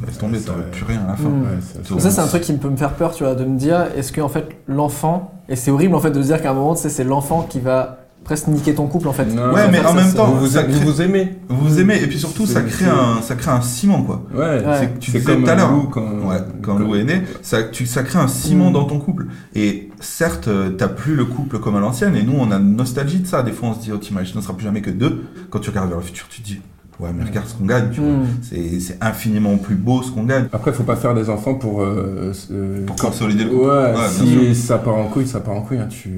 laisse 0.05 0.17
tomber, 0.17 0.37
ouais. 0.37 0.71
plus 0.71 0.83
rien 0.85 1.01
à 1.05 1.11
la 1.11 1.15
fin. 1.15 1.29
Mm. 1.29 1.41
Ouais, 1.43 1.99
Ça, 2.01 2.09
c'est 2.11 2.21
un 2.21 2.27
truc 2.27 2.41
qui 2.43 2.53
me 2.53 2.57
peut 2.57 2.69
me 2.69 2.77
faire 2.77 2.93
peur, 2.93 3.13
tu 3.13 3.23
vois, 3.23 3.35
de 3.35 3.45
me 3.45 3.57
dire, 3.57 3.85
est-ce 3.95 4.11
que 4.11 4.21
en 4.21 4.29
fait 4.29 4.47
l'enfant, 4.67 5.31
et 5.49 5.55
c'est 5.55 5.71
horrible 5.71 5.95
en 5.95 5.99
fait 5.99 6.11
de 6.11 6.21
se 6.21 6.27
dire 6.27 6.41
qu'à 6.41 6.51
un 6.51 6.53
moment, 6.53 6.75
tu 6.75 6.81
sais, 6.81 6.89
c'est 6.89 7.03
l'enfant 7.03 7.45
qui 7.49 7.59
va 7.59 7.99
presque 8.23 8.47
niquer 8.47 8.73
ton 8.73 8.87
couple 8.87 9.07
en 9.07 9.13
fait. 9.13 9.25
Non. 9.25 9.53
Ouais, 9.53 9.69
mais 9.69 9.79
en 9.81 9.89
ça, 9.89 9.93
même 9.93 10.11
temps, 10.13 10.25
vous, 10.31 10.39
vous, 10.39 10.47
ça 10.47 10.63
vous 10.63 10.71
crée- 10.75 10.83
vous 10.85 11.01
aimez. 11.03 11.35
Vous 11.47 11.67
vous 11.69 11.79
aimez, 11.79 12.01
et 12.01 12.07
puis 12.07 12.17
surtout, 12.17 12.47
ça 12.47 12.61
crée, 12.63 12.85
un, 12.85 13.21
ça 13.21 13.35
crée 13.35 13.51
un 13.51 13.61
ciment, 13.61 14.01
quoi. 14.01 14.23
Ouais, 14.33 14.65
Ouais. 14.65 14.89
Tu 14.99 15.11
disais 15.11 15.23
comme 15.23 15.43
tout 15.43 15.49
à 15.49 15.55
l'heure. 15.55 15.71
Quand, 15.91 16.01
Ouais, 16.01 16.37
quand 16.63 16.79
Lou 16.79 16.95
est 16.95 17.03
né, 17.03 17.21
ça, 17.43 17.61
tu, 17.63 17.85
ça 17.85 18.01
crée 18.01 18.17
un 18.17 18.27
ciment 18.27 18.71
Mm. 18.71 18.73
dans 18.73 18.85
ton 18.85 18.97
couple. 18.99 19.27
Et 19.53 19.91
certes, 19.99 20.47
euh, 20.47 20.71
t'as 20.71 20.87
plus 20.87 21.13
le 21.15 21.25
couple 21.25 21.59
comme 21.59 21.75
à 21.75 21.79
l'ancienne, 21.79 22.15
et 22.15 22.23
nous, 22.23 22.33
on 22.39 22.49
a 22.51 22.55
une 22.55 22.75
nostalgie 22.75 23.19
de 23.19 23.27
ça. 23.27 23.43
Des 23.43 23.51
fois, 23.51 23.69
on 23.69 23.73
se 23.75 23.79
dit, 23.81 23.91
oh, 23.93 23.97
t'imagines, 23.97 24.35
on 24.39 24.41
sera 24.41 24.55
plus 24.55 24.65
jamais 24.65 24.81
que 24.81 24.89
deux. 24.89 25.25
Quand 25.51 25.59
tu 25.59 25.69
regardes 25.69 25.89
vers 25.89 25.99
le 25.99 26.03
futur, 26.03 26.25
tu 26.27 26.41
te 26.41 26.47
dis, 26.47 26.59
ouais, 26.99 27.09
mais 27.17 27.23
regarde 27.23 27.47
ce 27.47 27.53
qu'on 27.55 27.65
gagne, 27.65 27.89
tu 27.91 28.01
vois. 28.01 28.09
Mm. 28.11 28.25
C'est 28.41 28.79
c'est 28.79 28.97
infiniment 29.01 29.57
plus 29.57 29.75
beau 29.75 30.01
ce 30.03 30.11
qu'on 30.11 30.23
gagne. 30.23 30.45
Après, 30.53 30.71
faut 30.73 30.83
pas 30.83 30.95
faire 30.95 31.13
des 31.13 31.29
enfants 31.29 31.55
pour. 31.55 31.81
euh, 31.81 32.31
euh, 32.51 32.85
Pour 32.85 32.95
consolider 32.95 33.43
le 33.45 33.49
couple. 33.51 33.65
Ouais, 33.67 33.93
si 34.09 34.55
ça 34.55 34.77
part 34.77 34.95
en 34.95 35.05
couille, 35.05 35.27
ça 35.27 35.39
part 35.39 35.55
en 35.55 35.61
couille. 35.61 35.77
hein, 35.79 35.87
tu... 35.89 36.09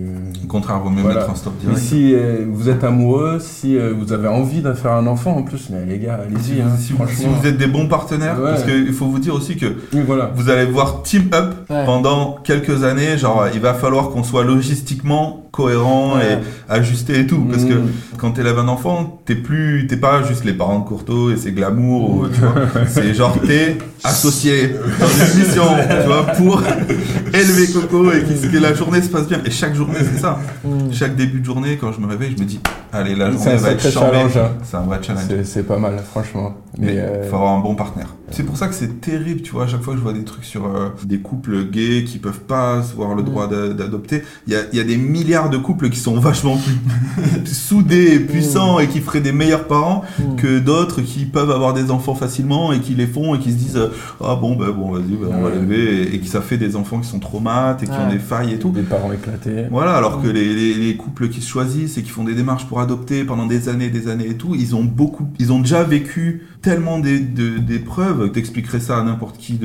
Au 0.43 0.47
contraire, 0.47 0.79
vaut 0.79 0.89
mieux 0.89 1.01
Voilà. 1.01 1.19
mettre 1.21 1.31
un 1.31 1.35
stop 1.35 1.53
Mais 1.63 1.69
direct. 1.71 1.81
si 1.87 2.13
euh, 2.13 2.45
vous 2.49 2.69
êtes 2.69 2.83
amoureux, 2.83 3.37
si 3.39 3.77
euh, 3.77 3.93
vous 3.97 4.13
avez 4.13 4.27
envie 4.27 4.61
de 4.61 4.73
faire 4.73 4.91
un 4.93 5.07
enfant 5.07 5.35
en 5.37 5.43
plus, 5.43 5.69
mais 5.69 5.85
les 5.85 5.99
gars, 5.99 6.19
Si, 6.41 6.51
allez-y. 6.53 6.61
Hein, 6.61 6.71
si 6.77 6.93
si 7.15 7.25
vous 7.25 7.47
êtes 7.47 7.57
des 7.57 7.67
bons 7.67 7.87
partenaires, 7.87 8.37
Ouais. 8.39 8.51
parce 8.51 8.63
qu'il 8.63 8.93
faut 8.93 9.05
vous 9.07 9.19
dire 9.19 9.33
aussi 9.35 9.55
que 9.57 9.65
Oui, 9.93 10.01
voilà. 10.05 10.31
vous 10.35 10.49
allez 10.49 10.65
voir 10.65 11.01
team 11.03 11.29
up 11.33 11.53
Ouais. 11.69 11.85
pendant 11.85 12.37
quelques 12.43 12.83
années. 12.83 13.17
Genre, 13.17 13.45
il 13.53 13.59
va 13.59 13.73
falloir 13.73 14.09
qu'on 14.09 14.23
soit 14.23 14.43
logistiquement 14.43 15.46
cohérent 15.51 16.15
Ouais. 16.17 16.39
et 16.69 16.71
ajusté 16.73 17.19
et 17.21 17.27
tout. 17.27 17.41
Parce 17.49 17.63
que 17.65 17.73
Mm. 17.73 17.87
quand 18.17 18.31
t'élèves 18.31 18.59
un 18.59 18.67
enfant, 18.67 19.21
t'es 19.25 19.35
plus, 19.35 19.87
t'es 19.87 19.97
pas 19.97 20.23
juste 20.23 20.43
les 20.45 20.53
parents 20.53 20.79
de 20.79 20.85
Courteau 20.85 21.31
et 21.31 21.37
c'est 21.37 21.51
glamour, 21.51 22.09
ou, 22.17 22.27
tu 22.27 22.39
vois. 22.41 22.53
C'est 22.87 23.13
genre 23.13 23.37
t'es 23.45 23.77
associé 24.03 24.69
dans 24.99 25.07
une 25.07 25.39
mission, 25.39 25.63
tu 26.01 26.07
vois, 26.07 26.23
pour 26.37 26.61
élever 27.33 27.67
Coco 27.73 28.11
et 28.11 28.21
que 28.21 28.47
que 28.51 28.57
la 28.57 28.73
journée 28.73 29.01
se 29.01 29.09
passe 29.09 29.27
bien. 29.27 29.39
Et 29.45 29.51
chaque 29.51 29.75
journée, 29.75 29.99
c'est 29.99 30.19
ça. 30.21 30.39
Mm. 30.63 30.91
Chaque 30.91 31.15
début 31.15 31.39
de 31.39 31.45
journée, 31.45 31.77
quand 31.79 31.91
je 31.91 31.99
me 31.99 32.07
réveille, 32.07 32.33
je 32.37 32.41
me 32.41 32.47
dis, 32.47 32.59
allez, 32.93 33.15
la 33.15 33.31
journée 33.31 33.55
va 33.57 33.71
être 33.71 33.89
challenge. 33.91 34.37
hein. 34.37 34.51
C'est 34.63 34.77
un 34.77 34.81
vrai 34.81 34.99
challenge. 35.01 35.23
C'est 35.43 35.63
pas 35.67 35.77
mal, 35.77 35.93
franchement. 36.11 36.55
Mais 36.79 36.93
il 36.93 36.99
euh, 36.99 37.29
faut 37.29 37.35
avoir 37.35 37.53
un 37.53 37.59
bon 37.59 37.75
partenaire. 37.75 38.13
C'est 38.29 38.43
pour 38.43 38.57
ça 38.57 38.67
que 38.67 38.73
c'est 38.75 38.99
terrible, 38.99 39.41
tu 39.41 39.51
vois, 39.53 39.63
à 39.63 39.67
chaque 39.67 39.81
fois 39.81 39.93
que 39.93 39.99
je 39.99 40.03
vois 40.03 40.11
des 40.13 40.25
trucs 40.25 40.43
sur 40.43 40.65
euh, 40.65 40.89
des 41.05 41.19
couples 41.19 41.69
gays 41.71 42.03
qui 42.03 42.17
peuvent 42.17 42.41
pas 42.41 42.79
avoir 42.79 43.15
le 43.15 43.23
droit 43.23 43.47
d'a- 43.47 43.69
d'adopter, 43.69 44.21
il 44.47 44.53
y 44.53 44.55
a, 44.55 44.59
il 44.73 44.77
y 44.77 44.81
a 44.81 44.83
des 44.83 44.97
milliards 44.97 45.49
de 45.49 45.57
couples 45.57 45.89
qui 45.89 45.97
sont 45.99 46.19
vachement 46.19 46.57
plus 46.57 47.45
soudés 47.45 48.13
et 48.15 48.19
puissants 48.19 48.79
et 48.79 48.87
qui 48.87 48.99
feraient 48.99 49.21
des 49.21 49.31
meilleurs 49.31 49.65
parents 49.67 50.03
Mm. 50.19 50.35
que 50.35 50.59
d'autres 50.59 51.01
qui 51.01 51.25
peuvent 51.25 51.51
avoir 51.51 51.73
des 51.73 51.89
enfants 51.91 52.15
facilement 52.15 52.73
et 52.73 52.79
qui 52.79 52.93
les 52.95 53.07
font 53.07 53.35
et 53.35 53.39
qui 53.39 53.51
se 53.51 53.57
disent 53.57 53.77
euh, 53.77 53.89
ah 54.23 54.35
bon 54.39 54.55
ben 54.55 54.71
bon 54.71 54.91
vas-y 54.91 55.15
ben, 55.15 55.29
on 55.31 55.41
va 55.43 55.49
l'élever 55.51 56.03
et, 56.03 56.15
et 56.15 56.19
qui 56.19 56.27
ça 56.27 56.41
fait 56.41 56.57
des 56.57 56.75
enfants 56.75 56.99
qui 56.99 57.07
sont 57.07 57.19
traumates 57.19 57.83
et 57.83 57.85
qui 57.85 57.91
ont 57.91 58.09
des 58.09 58.19
failles 58.19 58.53
et 58.53 58.59
tout. 58.59 58.69
des 58.71 58.81
parents 58.81 59.11
éclatés. 59.11 59.65
Voilà, 59.71 59.95
alors 59.95 60.19
Mm. 60.19 60.23
que 60.23 60.27
les, 60.29 60.53
les, 60.53 60.73
les 60.73 60.95
couples 60.97 61.29
qui 61.29 61.41
se 61.41 61.47
choisissent 61.49 61.97
et 61.97 62.03
qui 62.03 62.09
font 62.09 62.23
des 62.23 62.33
démarches 62.35 62.65
pour 62.67 62.79
adopter 62.79 63.23
pendant 63.23 63.45
des 63.45 63.69
années, 63.69 63.89
des 63.89 64.07
années 64.07 64.27
et 64.29 64.35
tout, 64.35 64.55
ils 64.55 64.75
ont 64.75 64.83
beaucoup, 64.83 65.27
ils 65.39 65.51
ont 65.51 65.59
déjà 65.59 65.83
vécu 65.83 66.43
tellement 66.67 66.99
d'épreuves. 66.99 68.31
T'expliquerais 68.31 68.79
ça 68.79 68.99
à 68.99 69.03
n'importe 69.03 69.37
qui 69.37 69.59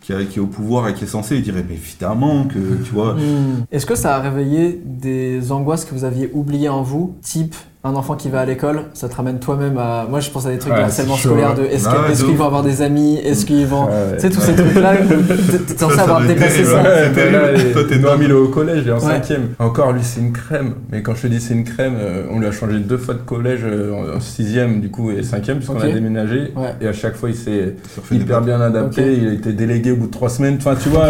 qui, 0.00 0.12
est 0.12 0.38
au 0.38 0.46
pouvoir 0.46 0.88
et 0.88 0.94
qui 0.94 1.04
est 1.04 1.08
censé, 1.08 1.36
il 1.36 1.42
dirait 1.42 1.64
mais 1.66 1.74
évidemment 1.74 2.44
que 2.44 2.82
tu 2.84 2.92
vois. 2.92 3.14
Mm. 3.14 3.66
Est-ce 3.72 3.86
que 3.86 3.94
ça 3.94 4.16
a 4.16 4.20
réveillé 4.20 4.80
des 4.84 5.50
angoisses 5.50 5.84
que 5.84 5.94
vous 5.94 6.04
aviez 6.04 6.30
oubliées 6.34 6.68
en 6.68 6.82
vous, 6.82 7.14
type 7.22 7.54
un 7.86 7.94
enfant 7.96 8.14
qui 8.14 8.30
va 8.30 8.40
à 8.40 8.44
l'école, 8.46 8.84
ça 8.94 9.08
te 9.10 9.14
ramène 9.14 9.38
toi-même 9.38 9.76
à. 9.76 10.06
Moi, 10.08 10.20
je 10.20 10.30
pense 10.30 10.46
à 10.46 10.50
des 10.50 10.58
trucs 10.58 10.72
Ouais, 10.72 10.78
de 10.78 10.84
harcèlement 10.84 11.16
scolaire, 11.16 11.50
hein. 11.50 11.54
de 11.54 11.64
est-ce 11.64 11.86
que- 11.86 12.10
est-ce 12.10 12.22
de 12.22 12.28
qu'ils 12.28 12.36
vont 12.38 12.46
avoir 12.46 12.62
des 12.62 12.80
amis, 12.80 13.18
est-ce 13.18 13.44
qu'ils 13.44 13.66
vont. 13.66 13.84
Ouais. 13.84 13.92
Tu 14.16 14.20
sais, 14.22 14.30
tous 14.30 14.40
ces 14.40 14.54
trucs-là, 14.54 14.94
t'es- 15.50 15.58
t'es 15.58 15.76
censé 15.78 15.98
avoir 15.98 16.22
dépassé 16.26 16.64
ça. 16.64 16.80
hein. 16.80 16.84
Ouais, 16.84 17.10
ben 17.14 17.32
là, 17.32 17.48
Toi, 17.74 17.82
t'es 17.86 17.98
Noam, 17.98 18.22
il 18.22 18.30
est 18.30 18.32
au 18.32 18.48
collège, 18.48 18.82
il 18.84 18.88
est 18.88 18.92
en 18.92 18.94
Ouais. 18.96 19.00
cinquième. 19.00 19.48
Encore, 19.58 19.92
lui, 19.92 20.00
c'est 20.02 20.20
une 20.20 20.32
crème. 20.32 20.74
Mais 20.90 21.02
quand 21.02 21.14
je 21.14 21.22
te 21.22 21.26
dis 21.26 21.40
c'est 21.40 21.52
une 21.54 21.64
crème, 21.64 21.96
euh, 21.98 22.24
on 22.30 22.40
lui 22.40 22.46
a 22.46 22.52
changé 22.52 22.78
deux 22.78 22.96
fois 22.96 23.12
de 23.14 23.18
collège 23.20 23.60
euh, 23.64 24.16
en 24.16 24.20
sixième, 24.20 24.80
du 24.80 24.90
coup, 24.90 25.10
et 25.10 25.22
cinquième, 25.22 25.58
puisqu'on 25.58 25.78
a 25.78 25.86
déménagé. 25.86 26.52
Ouais. 26.56 26.74
Et 26.80 26.88
à 26.88 26.92
chaque 26.94 27.16
fois, 27.16 27.28
il 27.28 27.36
s'est 27.36 27.74
hyper 28.10 28.40
bien 28.40 28.60
adapté. 28.62 29.14
Il 29.14 29.28
a 29.28 29.32
été 29.34 29.52
délégué 29.52 29.92
au 29.92 29.96
bout 29.96 30.06
de 30.06 30.12
trois 30.12 30.30
semaines. 30.30 30.56
Enfin, 30.58 30.74
tu 30.82 30.88
vois, 30.88 31.08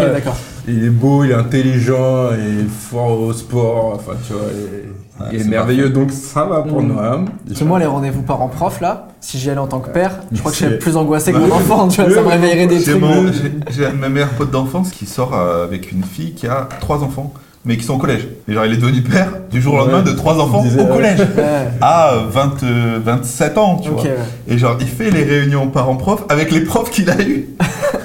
il 0.67 0.83
est 0.83 0.89
beau, 0.89 1.23
il 1.23 1.31
est 1.31 1.35
intelligent, 1.35 2.31
il 2.33 2.65
est 2.65 2.69
fort 2.69 3.21
au 3.21 3.31
sport. 3.31 3.93
Enfin, 3.95 4.17
tu 4.27 4.33
vois, 4.33 4.41
Ouais, 5.19 5.27
il 5.31 5.39
est 5.39 5.43
c'est 5.43 5.49
merveilleux. 5.49 5.89
Donc, 5.89 6.11
ça 6.11 6.43
va 6.45 6.61
pour 6.61 6.81
Mm. 6.81 6.87
Noam. 6.87 7.25
Parce 7.47 7.59
que 7.59 7.63
moi, 7.65 7.79
les 7.79 7.85
rendez-vous 7.85 8.21
parents-prof, 8.21 8.81
là, 8.81 9.07
si 9.21 9.37
j'y 9.39 9.49
allais 9.49 9.59
en 9.59 9.67
tant 9.67 9.79
que 9.79 9.89
père, 9.89 10.11
je 10.31 10.39
crois 10.39 10.51
que 10.51 10.57
je 10.57 10.65
serais 10.65 10.77
plus 10.79 10.97
angoissé 10.97 11.31
que 11.31 11.37
Bah, 11.37 11.45
mon 11.47 11.55
enfant, 11.55 11.87
tu 11.87 12.01
vois, 12.01 12.13
ça 12.13 12.21
me 12.21 12.27
réveillerait 12.27 12.67
des 12.67 12.79
J'ai 12.79 12.91
trucs. 12.91 13.01
mon- 13.01 13.31
j'ai- 13.71 13.85
un 13.85 13.91
de 13.91 13.95
mes 13.97 14.09
meilleurs 14.09 14.29
potes 14.29 14.51
d'enfance 14.51 14.89
qui 14.91 15.05
sort 15.05 15.33
euh, 15.33 15.63
avec 15.63 15.91
une 15.91 16.03
fille 16.03 16.33
qui 16.33 16.47
a 16.47 16.67
trois 16.81 17.01
enfants, 17.01 17.33
mais 17.63 17.77
qui 17.77 17.83
sont 17.85 17.93
au 17.93 17.97
collège. 17.97 18.27
Et 18.49 18.53
genre, 18.53 18.65
il 18.65 18.73
est 18.73 18.77
devenu 18.77 19.01
père 19.01 19.29
du 19.49 19.61
jour 19.61 19.75
au 19.75 19.77
lendemain 19.77 20.03
Ouais. 20.03 20.11
de 20.11 20.17
trois 20.17 20.35
enfants 20.37 20.63
au 20.79 20.85
collège. 20.85 21.19
Ouais. 21.37 21.69
À 21.81 22.15
20, 22.29 22.63
euh, 22.63 22.99
27 23.03 23.57
ans, 23.57 23.77
tu 23.77 23.89
vois. 23.91 24.01
ouais. 24.03 24.15
Et 24.49 24.57
genre, 24.57 24.75
il 24.81 24.87
fait 24.87 25.11
les 25.11 25.23
réunions 25.23 25.67
parents-prof 25.67 26.25
avec 26.29 26.51
les 26.51 26.61
profs 26.61 26.89
qu'il 26.91 27.09
a 27.09 27.21
eu. 27.21 27.47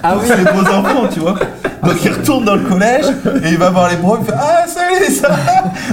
Ah 0.03 0.15
oui, 0.17 0.27
C'est 0.29 0.37
les 0.39 0.45
beaux 0.45 0.67
enfants, 0.67 1.09
tu 1.13 1.21
vois. 1.21 1.35
Donc 1.83 2.05
il 2.05 2.11
retourne 2.13 2.45
dans 2.45 2.57
le 2.57 2.63
collège 2.63 3.07
et 3.43 3.49
il 3.51 3.57
va 3.59 3.71
voir 3.71 3.89
les 3.91 3.97
profs, 3.97 4.19
il 4.21 4.27
fait 4.27 4.33
Ah, 4.39 4.67
salut, 4.67 4.90
ça 5.11 5.29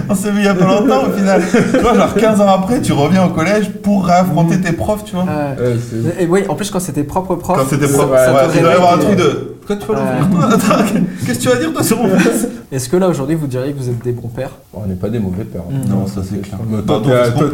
On 0.10 0.16
s'est 0.16 0.32
vu 0.32 0.40
il 0.40 0.46
y 0.46 0.48
a 0.48 0.54
pas 0.56 0.66
longtemps 0.66 1.08
au 1.08 1.12
final. 1.18 1.42
Tu 1.72 1.78
vois, 1.80 1.94
genre 1.96 2.14
15 2.14 2.42
ans 2.42 2.48
après, 2.50 2.82
tu 2.82 2.94
reviens 2.94 3.26
au 3.26 3.30
collège 3.30 3.70
pour 3.84 4.06
réaffronter 4.06 4.60
tes 4.60 4.72
profs, 4.74 5.04
tu 5.06 5.16
vois. 5.16 5.24
Ouais. 5.26 5.64
Ouais, 5.64 5.76
c'est- 6.18 6.24
Et 6.24 6.28
oui, 6.28 6.44
en 6.50 6.56
plus, 6.56 6.70
quand 6.72 6.80
c'était 6.80 7.04
propre 7.04 7.36
prof, 7.36 7.58
Quand 7.58 7.66
c'était 7.70 7.88
ça- 7.88 7.98
prof, 7.98 8.12
ouais, 8.12 8.18
ça 8.18 8.34
ouais, 8.34 8.42
il 8.56 8.62
doit 8.62 8.72
y 8.72 8.76
avoir 8.76 8.94
un 8.94 8.98
truc 8.98 9.16
des- 9.16 9.24
de. 9.24 9.54
Pourquoi 9.68 9.86
tu 9.86 9.92
vas 10.02 10.20
l'ouvrir 10.22 10.58
Qu'est-ce 11.26 11.40
que 11.40 11.44
tu 11.44 11.50
vas 11.50 11.56
dire 11.58 11.74
toi 11.74 11.84
sur 11.84 12.02
mon 12.02 12.18
fils? 12.18 12.48
Est-ce 12.72 12.88
que 12.88 12.96
là, 12.96 13.10
aujourd'hui, 13.10 13.36
vous 13.36 13.48
diriez 13.48 13.74
que 13.74 13.78
vous 13.80 13.90
êtes 13.90 14.02
des 14.02 14.14
bons 14.14 14.30
pères? 14.30 14.52
On 14.74 14.86
n'est 14.86 14.96
pas 14.96 15.10
des 15.10 15.20
mauvais 15.20 15.44
pères. 15.44 15.64
Mm. 15.70 15.90
Non, 15.90 16.08
ça, 16.08 16.22
c'est 16.24 16.42
clair. 16.42 16.58
Mais 16.70 16.82
toi, 16.84 17.02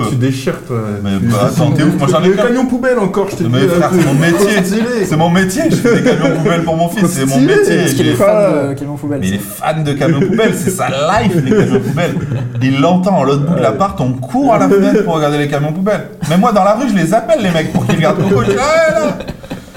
tu 0.09 0.15
déchires, 0.17 0.59
toi. 0.67 0.77
Mais 1.03 1.17
Tu- 1.17 1.25
bah, 1.25 1.47
attends, 1.47 1.71
t'es 1.71 1.81
ouf, 1.81 1.97
moi 1.97 2.07
j'en 2.11 2.23
ai 2.23 2.27
Le 2.27 2.33
camion 2.35 2.65
poubelle 2.67 2.99
encore, 2.99 3.29
je 3.31 3.37
t'ai 3.37 3.43
dit. 3.45 3.49
Mais 3.51 3.67
frère, 3.67 3.89
euh, 3.91 3.97
c'est 3.99 4.05
mon 4.05 4.13
métier. 4.13 5.03
C'est 5.05 5.17
mon 5.17 5.29
métier, 5.31 5.63
je 5.71 5.75
fais 5.75 6.01
des 6.01 6.03
camions 6.11 6.35
poubelles 6.37 6.63
pour 6.63 6.75
mon 6.75 6.87
fils, 6.89 7.07
c'est 7.07 7.25
mon 7.25 7.39
métier. 7.39 7.77
Parce 7.77 7.93
qu'il 7.93 8.05
Il 8.05 8.11
est 8.11 8.15
fan 8.15 8.69
de 8.69 8.73
Clément 8.75 8.95
Poubelle. 8.95 9.19
Mais 9.21 9.27
il 9.29 9.33
est 9.35 9.41
fan 9.41 9.83
de 9.83 9.93
camions 9.93 10.19
poubelles, 10.19 10.53
c'est 10.55 10.69
sa 10.71 10.89
life 10.89 11.42
les 11.43 11.51
camions 11.57 11.79
poubelles. 11.79 12.15
Il 12.61 12.79
l'entend 12.81 13.21
à 13.21 13.25
l'autre 13.25 13.45
bout 13.45 13.55
de 13.55 13.61
l'appart, 13.61 13.99
on 14.01 14.13
court 14.13 14.53
à 14.53 14.57
la 14.59 14.69
fenêtre 14.69 15.03
pour 15.03 15.15
regarder 15.15 15.37
les 15.37 15.47
camions 15.47 15.71
poubelles. 15.73 16.07
Mais 16.29 16.37
moi 16.37 16.51
dans 16.51 16.63
la 16.63 16.73
rue, 16.75 16.89
je 16.89 16.95
les 16.95 17.13
appelle 17.13 17.41
les 17.41 17.51
mecs 17.51 17.71
pour 17.73 17.85
qu'ils 17.85 17.95
regardent 17.95 18.21
Coco. 18.29 18.43
Je 18.45 18.51
dis, 18.51 18.57
Ah, 18.59 18.99
là. 18.99 19.05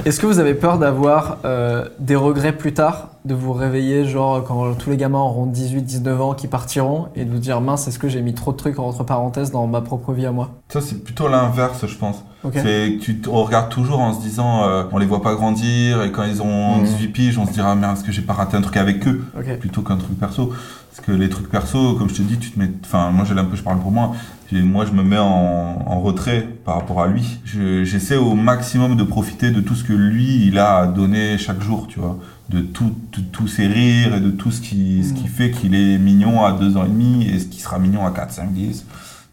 Est-ce 0.04 0.20
que 0.20 0.26
vous 0.26 0.38
avez 0.38 0.54
peur 0.54 0.78
d'avoir 0.78 1.38
euh, 1.44 1.84
des 1.98 2.14
regrets 2.14 2.52
plus 2.52 2.72
tard 2.72 3.08
De 3.26 3.34
vous 3.34 3.52
réveiller, 3.52 4.04
genre 4.04 4.44
quand 4.44 4.74
tous 4.74 4.90
les 4.90 4.96
gamins 4.96 5.18
auront 5.18 5.46
18-19 5.46 6.18
ans 6.20 6.34
qui 6.34 6.46
partiront 6.46 7.06
et 7.16 7.24
de 7.24 7.30
vous 7.32 7.38
dire 7.38 7.60
mince, 7.60 7.88
est-ce 7.88 7.98
que 7.98 8.08
j'ai 8.08 8.22
mis 8.22 8.34
trop 8.34 8.52
de 8.52 8.56
trucs 8.56 8.78
entre 8.78 9.02
parenthèses 9.02 9.50
dans 9.50 9.66
ma 9.66 9.80
propre 9.80 10.12
vie 10.12 10.26
à 10.26 10.30
moi? 10.32 10.50
Ça 10.68 10.80
c'est 10.80 11.02
plutôt 11.02 11.26
l'inverse, 11.26 11.84
je 11.88 11.96
pense. 11.96 12.22
Ok. 12.44 12.52
C'est 12.54 12.60
que 12.96 13.00
tu 13.00 13.18
te 13.18 13.28
regardes 13.28 13.70
toujours 13.70 13.98
en 13.98 14.12
se 14.12 14.20
disant, 14.20 14.62
euh, 14.62 14.84
on 14.92 14.98
les 14.98 15.06
voit 15.06 15.22
pas 15.22 15.34
grandir 15.34 16.02
et 16.04 16.12
quand 16.12 16.22
ils 16.22 16.40
ont 16.40 16.76
Mhm. 16.78 16.84
18 16.84 17.08
piges, 17.08 17.38
on 17.38 17.46
se 17.46 17.52
dira 17.52 17.74
merde, 17.74 17.96
est-ce 17.96 18.04
que 18.04 18.12
j'ai 18.12 18.22
pas 18.22 18.34
raté 18.34 18.56
un 18.56 18.60
truc 18.60 18.76
avec 18.76 19.08
eux? 19.08 19.24
Plutôt 19.58 19.82
qu'un 19.82 19.96
truc 19.96 20.16
perso. 20.20 20.52
Parce 20.94 21.04
que 21.06 21.12
les 21.12 21.28
trucs 21.28 21.50
perso, 21.50 21.94
comme 21.94 22.08
je 22.08 22.14
te 22.14 22.22
dis, 22.22 22.38
tu 22.38 22.52
te 22.52 22.58
mets. 22.58 22.70
Enfin, 22.84 23.10
moi, 23.10 23.26
j'ai 23.28 23.38
un 23.38 23.44
peu, 23.44 23.54
je 23.56 23.62
parle 23.62 23.80
pour 23.80 23.90
moi. 23.90 24.12
Moi, 24.52 24.86
je 24.86 24.92
me 24.92 25.02
mets 25.02 25.18
en, 25.18 25.82
en 25.86 26.00
retrait 26.00 26.48
par 26.64 26.76
rapport 26.76 27.02
à 27.02 27.06
lui. 27.06 27.38
Je- 27.44 27.84
J'essaie 27.84 28.16
au 28.16 28.34
maximum 28.34 28.96
de 28.96 29.02
profiter 29.02 29.50
de 29.50 29.60
tout 29.60 29.74
ce 29.74 29.84
que 29.84 29.92
lui, 29.92 30.46
il 30.46 30.58
a 30.58 30.76
à 30.78 30.86
donner 30.86 31.36
chaque 31.36 31.60
jour, 31.60 31.86
tu 31.88 31.98
vois. 32.00 32.16
De 32.48 32.60
tout- 32.60 32.94
de 33.16 33.20
tous 33.32 33.48
ses 33.48 33.66
rires 33.66 34.14
et 34.14 34.20
de 34.20 34.30
tout 34.30 34.52
ce 34.52 34.60
qui, 34.60 35.02
ce 35.04 35.12
qui 35.14 35.26
fait 35.26 35.50
qu'il 35.50 35.74
est 35.74 35.98
mignon 35.98 36.44
à 36.44 36.52
deux 36.52 36.76
ans 36.76 36.84
et 36.84 36.88
demi 36.88 37.26
et 37.26 37.40
ce 37.40 37.46
qui 37.46 37.60
sera 37.60 37.78
mignon 37.80 38.06
à 38.06 38.10
4, 38.12 38.30
5, 38.32 38.52
10. 38.52 38.84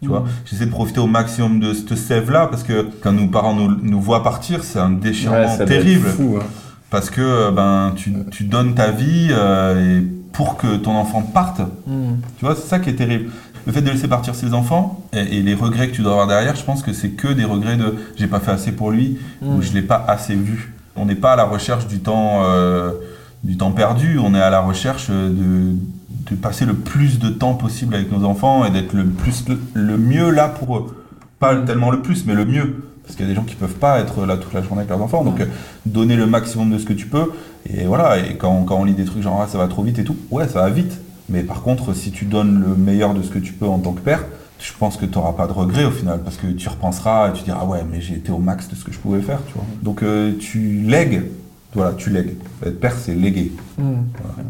Tu 0.02 0.08
vois, 0.08 0.20
Mhm. 0.20 0.26
j'essaie 0.44 0.66
de 0.66 0.70
profiter 0.70 0.98
au 0.98 1.06
maximum 1.06 1.60
de 1.60 1.72
cette 1.74 1.94
sève-là 1.96 2.48
parce 2.48 2.64
que 2.64 2.88
quand 3.02 3.12
nos 3.12 3.28
parents 3.28 3.54
nous, 3.54 3.76
nous 3.82 4.00
voient 4.00 4.24
partir, 4.24 4.64
c'est 4.64 4.80
un 4.80 4.90
déchirement 4.90 5.56
Ouais, 5.56 5.64
terrible 5.64 6.08
fou, 6.08 6.38
hein. 6.40 6.44
parce 6.90 7.08
que 7.08 7.50
ben 7.52 7.92
tu, 7.94 8.12
tu 8.32 8.44
donnes 8.44 8.74
ta 8.74 8.90
vie 8.90 9.28
euh, 9.30 10.00
et 10.00 10.06
pour 10.32 10.56
que 10.56 10.74
ton 10.76 10.96
enfant 10.96 11.22
parte. 11.22 11.60
Hmm. 11.86 12.16
Tu 12.38 12.44
vois, 12.44 12.56
c'est 12.56 12.66
ça 12.68 12.80
qui 12.80 12.90
est 12.90 12.94
terrible. 12.96 13.30
Le 13.66 13.72
fait 13.72 13.80
de 13.80 13.90
laisser 13.90 14.08
partir 14.08 14.34
ses 14.34 14.52
enfants 14.52 15.06
et, 15.14 15.38
et 15.38 15.42
les 15.42 15.54
regrets 15.54 15.88
que 15.88 15.94
tu 15.94 16.02
dois 16.02 16.12
avoir 16.12 16.26
derrière, 16.26 16.54
je 16.56 16.64
pense 16.64 16.82
que 16.82 16.92
c'est 16.92 17.10
que 17.10 17.28
des 17.28 17.44
regrets 17.44 17.76
de 17.76 17.94
j'ai 18.16 18.26
pas 18.26 18.40
fait 18.40 18.50
assez 18.50 18.72
pour 18.72 18.90
lui 18.90 19.18
Mm. 19.40 19.54
ou 19.54 19.62
je 19.62 19.72
l'ai 19.72 19.82
pas 19.82 20.04
assez 20.08 20.34
vu. 20.34 20.73
On 20.96 21.06
n'est 21.06 21.14
pas 21.14 21.32
à 21.32 21.36
la 21.36 21.44
recherche 21.44 21.86
du 21.86 22.00
temps 22.00 22.42
euh, 22.44 22.92
du 23.42 23.56
temps 23.56 23.72
perdu, 23.72 24.18
on 24.18 24.34
est 24.34 24.40
à 24.40 24.48
la 24.50 24.60
recherche 24.60 25.10
de, 25.10 25.72
de 26.30 26.34
passer 26.36 26.64
le 26.64 26.74
plus 26.74 27.18
de 27.18 27.28
temps 27.28 27.54
possible 27.54 27.94
avec 27.94 28.10
nos 28.10 28.24
enfants 28.24 28.64
et 28.64 28.70
d'être 28.70 28.92
le 28.94 29.04
plus 29.04 29.44
le, 29.48 29.58
le 29.74 29.98
mieux 29.98 30.30
là 30.30 30.48
pour 30.48 30.76
eux. 30.78 31.04
Pas 31.40 31.54
tellement 31.56 31.90
le 31.90 32.00
plus, 32.00 32.24
mais 32.26 32.34
le 32.34 32.44
mieux. 32.46 32.84
Parce 33.02 33.16
qu'il 33.16 33.26
y 33.26 33.28
a 33.28 33.32
des 33.32 33.36
gens 33.36 33.44
qui 33.44 33.54
peuvent 33.54 33.74
pas 33.74 33.98
être 34.00 34.24
là 34.24 34.38
toute 34.38 34.54
la 34.54 34.62
journée 34.62 34.78
avec 34.78 34.88
leurs 34.88 35.02
enfants. 35.02 35.24
Donc, 35.24 35.36
Ouais. 35.36 35.42
euh, 35.42 35.48
donner 35.84 36.16
le 36.16 36.26
maximum 36.26 36.70
de 36.70 36.78
ce 36.78 36.86
que 36.86 36.94
tu 36.94 37.06
peux. 37.06 37.32
Et 37.68 37.84
voilà, 37.84 38.18
et 38.18 38.36
quand, 38.38 38.62
quand 38.64 38.76
on 38.76 38.84
lit 38.84 38.94
des 38.94 39.04
trucs 39.04 39.22
genre 39.22 39.42
ah, 39.42 39.48
ça 39.50 39.58
va 39.58 39.66
trop 39.68 39.82
vite 39.82 39.98
et 39.98 40.04
tout, 40.04 40.16
ouais, 40.30 40.48
ça 40.48 40.60
va 40.60 40.70
vite. 40.70 41.00
Mais 41.28 41.42
par 41.42 41.60
contre, 41.62 41.92
si 41.94 42.12
tu 42.12 42.24
donnes 42.24 42.62
le 42.66 42.74
meilleur 42.76 43.12
de 43.12 43.22
ce 43.22 43.28
que 43.28 43.38
tu 43.38 43.52
peux 43.52 43.66
en 43.66 43.78
tant 43.78 43.92
que 43.92 44.00
père, 44.00 44.24
je 44.64 44.72
pense 44.78 44.96
que 44.96 45.04
tu 45.04 45.18
n'auras 45.18 45.32
pas 45.32 45.46
de 45.46 45.52
regret 45.52 45.84
au 45.84 45.90
final, 45.90 46.20
parce 46.24 46.36
que 46.36 46.46
tu 46.46 46.68
repenseras 46.68 47.28
et 47.28 47.32
tu 47.34 47.42
diras 47.44 47.64
ouais, 47.66 47.80
mais 47.90 48.00
j'ai 48.00 48.14
été 48.14 48.32
au 48.32 48.38
max 48.38 48.68
de 48.68 48.74
ce 48.74 48.82
que 48.84 48.92
je 48.92 48.98
pouvais 48.98 49.20
faire, 49.20 49.40
tu 49.46 49.52
vois. 49.54 49.64
Donc 49.82 50.02
euh, 50.02 50.32
tu 50.40 50.80
lègues, 50.80 51.24
voilà, 51.74 51.92
tu 51.92 52.08
lègues. 52.08 52.34
Être 52.64 52.80
père, 52.80 52.94
c'est 52.98 53.14
léguer. 53.14 53.52
Hmm. 53.76 54.04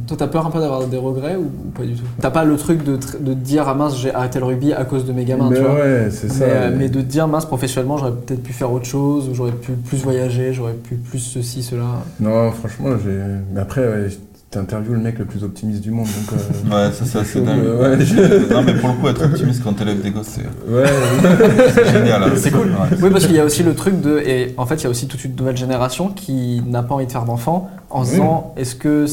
Toi, 0.07 0.17
t'as 0.17 0.29
peur 0.29 0.47
un 0.47 0.51
peu 0.51 0.61
d'avoir 0.61 0.87
des 0.87 0.99
regrets 0.99 1.35
ou, 1.37 1.47
ou 1.67 1.71
pas 1.75 1.83
du 1.85 1.95
tout? 1.95 2.05
T'as 2.21 2.31
pas 2.31 2.45
le 2.45 2.57
truc 2.57 2.85
de, 2.85 2.97
de 3.19 3.35
dire 3.35 3.67
ah 3.67 3.75
mince, 3.75 3.99
j'ai 3.99 4.15
arrêté 4.15 4.39
le 4.39 4.45
rugby 4.45 4.73
à 4.73 4.85
cause 4.85 5.05
de 5.05 5.13
mes 5.13 5.25
gamins, 5.25 5.49
Mais 5.51 5.57
tu 5.57 5.63
vois? 5.63 5.75
ouais, 5.75 6.09
c'est 6.13 6.29
ça. 6.31 6.47
mais, 6.47 6.53
euh, 6.53 6.77
mais 6.79 6.89
de 6.89 7.01
te 7.01 7.07
dire 7.07 7.27
mince 7.27 7.47
professionnellement 7.47 7.97
j'aurais 7.99 8.13
peut-être 8.13 8.43
pu 8.43 8.53
faire 8.53 8.71
autre 8.71 8.85
chose 8.87 9.29
ou 9.29 9.35
j'aurais 9.35 9.53
pu 9.53 9.73
plus 9.73 9.99
voyager 9.99 10.53
j'aurais 10.53 10.75
pu 10.75 10.95
plus 10.97 11.19
ceci 11.19 11.63
cela 11.65 11.87
Non, 12.21 12.53
franchement, 12.53 12.91
j'ai. 13.05 13.19
Mais 13.53 13.61
après, 13.61 13.81
ouais, 13.81 14.09
t'interviews 14.55 14.95
le 14.95 15.01
mec 15.01 15.19
le 15.19 15.25
plus 15.25 15.45
optimiste 15.45 15.81
du 15.81 15.91
monde. 15.91 16.07
Donc, 16.07 16.39
euh, 16.39 16.87
Ouais, 16.87 16.93
ça 16.93 17.05
c'est 17.05 17.19
assez 17.19 17.41
dingue. 17.41 17.61
mais 17.63 17.71
ouais. 17.71 17.97
Non, 18.51 18.63
mais 18.63 18.75
pour 18.75 18.89
le 18.91 18.95
coup, 18.97 19.09
être 19.09 19.25
optimiste 19.25 19.63
quand 19.63 19.73
t'élèves 19.75 20.01
des 20.03 20.11
gosses, 20.11 20.29
c'est 20.29 20.43
ouais. 20.73 20.85
c'est 21.75 21.93
génial. 21.93 22.23
hein. 22.23 22.33
C'est 22.37 22.51
cool. 22.51 22.69
Ouais. 22.69 22.99
Oui, 23.03 23.11
parce 23.11 23.27
qu'il 23.27 23.37
y 23.37 23.41
a 23.41 23.45
aussi 23.45 23.63
le 23.63 23.75
truc 23.75 24.01
de. 24.01 24.19
Et 24.21 24.55
en 24.57 24.67
fait, 24.67 24.77
il 24.77 24.85
y 24.85 24.87
a 24.87 24.91
aussi 24.91 25.07
toute 25.09 25.25
une 25.25 25.35
nouvelle 25.37 25.57
génération 25.57 26.09
qui 26.09 26.63
n'a 26.67 26.83
pas 26.83 26.95
envie 26.95 27.07
de 27.07 27.13
faire 27.13 27.25
d'enfants 27.25 27.69
en 27.91 28.05
se 28.05 28.11
Oui. 28.11 28.17
disant 28.17 28.55
est-ce 28.57 28.75
que. 28.75 29.07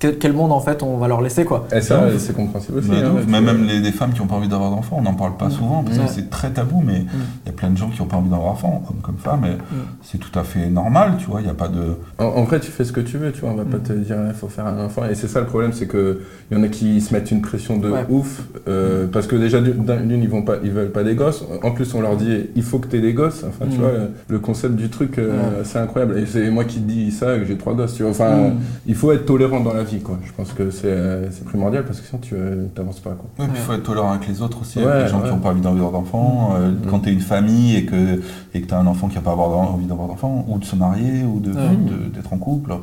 Quel, 0.00 0.34
monde 0.34 0.52
en 0.52 0.60
fait 0.60 0.82
on 0.82 0.98
va 0.98 1.08
leur 1.08 1.22
laisser 1.22 1.44
quoi 1.46 1.66
Et 1.74 1.80
ça, 1.80 2.02
c'est 2.18 2.34
compréhensible 2.34 2.78
aussi. 2.78 2.88
Bah, 2.90 2.96
hein, 3.06 3.12
même 3.26 3.44
que- 3.46 3.50
même 3.52 3.64
les, 3.82 3.92
femmes 3.92 4.12
qui 4.12 4.20
n'ont 4.20 4.26
pas 4.26 4.34
envie 4.34 4.48
d'avoir 4.48 4.70
d'enfants, 4.70 4.96
on 4.98 5.02
n'en 5.02 5.14
parle 5.14 5.36
pas 5.38 5.48
souvent 5.48 5.82
parce 5.82 5.96
que 5.96 6.06
c'est 6.08 6.28
très 6.28 6.50
tabou, 6.50 6.82
mais 6.84 7.04
il 7.44 7.46
y 7.46 7.48
a 7.48 7.52
plein 7.52 7.70
de 7.70 7.76
gens 7.78 7.88
qui 7.88 8.00
n'ont 8.02 8.08
pas 8.08 8.16
envie 8.18 8.28
d'avoir 8.28 8.50
d'enfants, 8.50 8.82
hommes 8.90 9.00
comme 9.02 9.16
femmes, 9.16 9.44
et 9.46 9.54
Mm. 9.54 9.76
c'est 10.02 10.18
tout 10.18 10.36
à 10.38 10.42
fait 10.42 10.68
normal, 10.68 11.14
tu 11.18 11.26
vois, 11.26 11.40
il 11.40 11.44
n'y 11.44 11.50
a 11.50 11.54
pas 11.54 11.68
de... 11.68 11.96
En, 12.18 12.24
en 12.24 12.44
vrai, 12.44 12.60
tu 12.60 12.70
fais 12.70 12.84
ce 12.84 12.92
que 12.92 13.00
tu 13.00 13.16
veux, 13.16 13.32
tu 13.32 13.40
vois. 13.42 13.50
On 13.50 13.54
va 13.54 13.64
pas 13.64 13.78
te 13.78 13.92
dire, 13.94 14.16
il 14.28 14.34
faut 14.34 14.48
faire 14.48 14.66
un 14.66 14.84
enfant. 14.84 15.02
Et 15.10 15.14
c'est 15.14 15.28
ça 15.28 15.40
le 15.40 15.46
problème, 15.46 15.72
c'est 15.72 15.86
que 15.86 16.20
il 16.50 16.58
y 16.58 16.60
en 16.60 16.62
a 16.64 16.68
qui 16.68 17.00
se 17.00 17.14
mettent 17.14 17.30
une 17.30 17.40
pression 17.40 17.78
de 17.78 17.88
Ouais. 17.90 18.04
ouf, 18.10 18.42
euh, 18.68 19.06
parce 19.06 19.26
que 19.26 19.36
déjà 19.36 19.60
d'une, 19.60 20.22
ils 20.22 20.28
vont 20.28 20.42
pas, 20.42 20.56
ils 20.62 20.70
veulent 20.72 20.90
pas 20.92 21.04
des 21.04 21.14
gosses. 21.14 21.44
En 21.62 21.70
plus, 21.70 21.94
on 21.94 22.00
leur 22.02 22.16
dit, 22.16 22.46
il 22.56 22.62
faut 22.62 22.78
que 22.78 22.88
tu 22.88 22.96
aies 22.96 23.00
des 23.00 23.14
gosses. 23.14 23.44
Enfin, 23.48 23.66
tu 23.70 23.78
Mm. 23.78 23.80
vois, 23.80 23.90
le, 24.28 24.38
concept 24.38 24.74
du 24.74 24.90
truc, 24.90 25.18
euh, 25.18 25.62
c'est 25.64 25.78
incroyable. 25.78 26.18
Et 26.18 26.26
c'est 26.26 26.50
moi 26.50 26.64
qui 26.64 26.80
te 26.80 26.88
dis 26.90 27.10
ça, 27.12 27.38
que 27.38 27.44
j'ai 27.46 27.56
trois 27.56 27.74
gosses. 27.74 27.94
Tu 27.94 28.02
vois. 28.02 28.10
Enfin, 28.10 28.36
Mm. 28.48 28.52
il 28.86 28.94
faut 28.94 29.12
être 29.12 29.24
tolérant 29.24 29.60
dans 29.60 29.72
la 29.72 29.83
vie, 29.84 30.00
quoi. 30.00 30.18
Je 30.24 30.32
pense 30.32 30.52
que 30.52 30.70
c'est, 30.70 30.86
euh, 30.86 31.30
c'est 31.30 31.44
primordial 31.44 31.84
parce 31.84 32.00
que 32.00 32.06
sinon 32.06 32.20
tu 32.20 32.34
euh, 32.34 32.66
t'avances 32.74 33.00
pas, 33.00 33.10
quoi. 33.10 33.26
Ouais, 33.38 33.50
puis 33.50 33.60
il 33.60 33.64
faut 33.64 33.72
être 33.72 33.82
tolérant 33.84 34.10
avec 34.12 34.26
les 34.28 34.42
autres 34.42 34.60
aussi, 34.62 34.78
Ouais, 34.80 34.86
avec 34.86 35.04
les 35.04 35.08
gens 35.10 35.18
ouais. 35.20 35.28
qui 35.28 35.34
n'ont 35.34 35.40
pas 35.40 35.50
envie 35.50 35.60
d'avoir 35.60 35.92
d'enfants. 35.92 36.54
euh, 36.56 36.70
Mm. 36.72 36.86
Quand 36.90 37.00
tu 37.00 37.10
es 37.10 37.12
une 37.12 37.20
famille 37.20 37.76
et 37.76 37.84
que 37.86 38.20
et 38.54 38.60
que 38.60 38.66
tu 38.66 38.74
as 38.74 38.78
un 38.78 38.86
enfant 38.86 39.08
qui 39.08 39.14
n'a 39.14 39.20
pas 39.20 39.32
envie 39.34 39.86
d'avoir 39.86 40.08
d'enfants, 40.08 40.44
ou 40.48 40.58
de 40.58 40.64
se 40.64 40.74
marier, 40.76 41.24
ou 41.24 41.38
de- 41.40 41.52
Ouais. 41.52 41.76
de- 41.76 42.08
d'être 42.14 42.32
en 42.32 42.38
couple. 42.38 42.74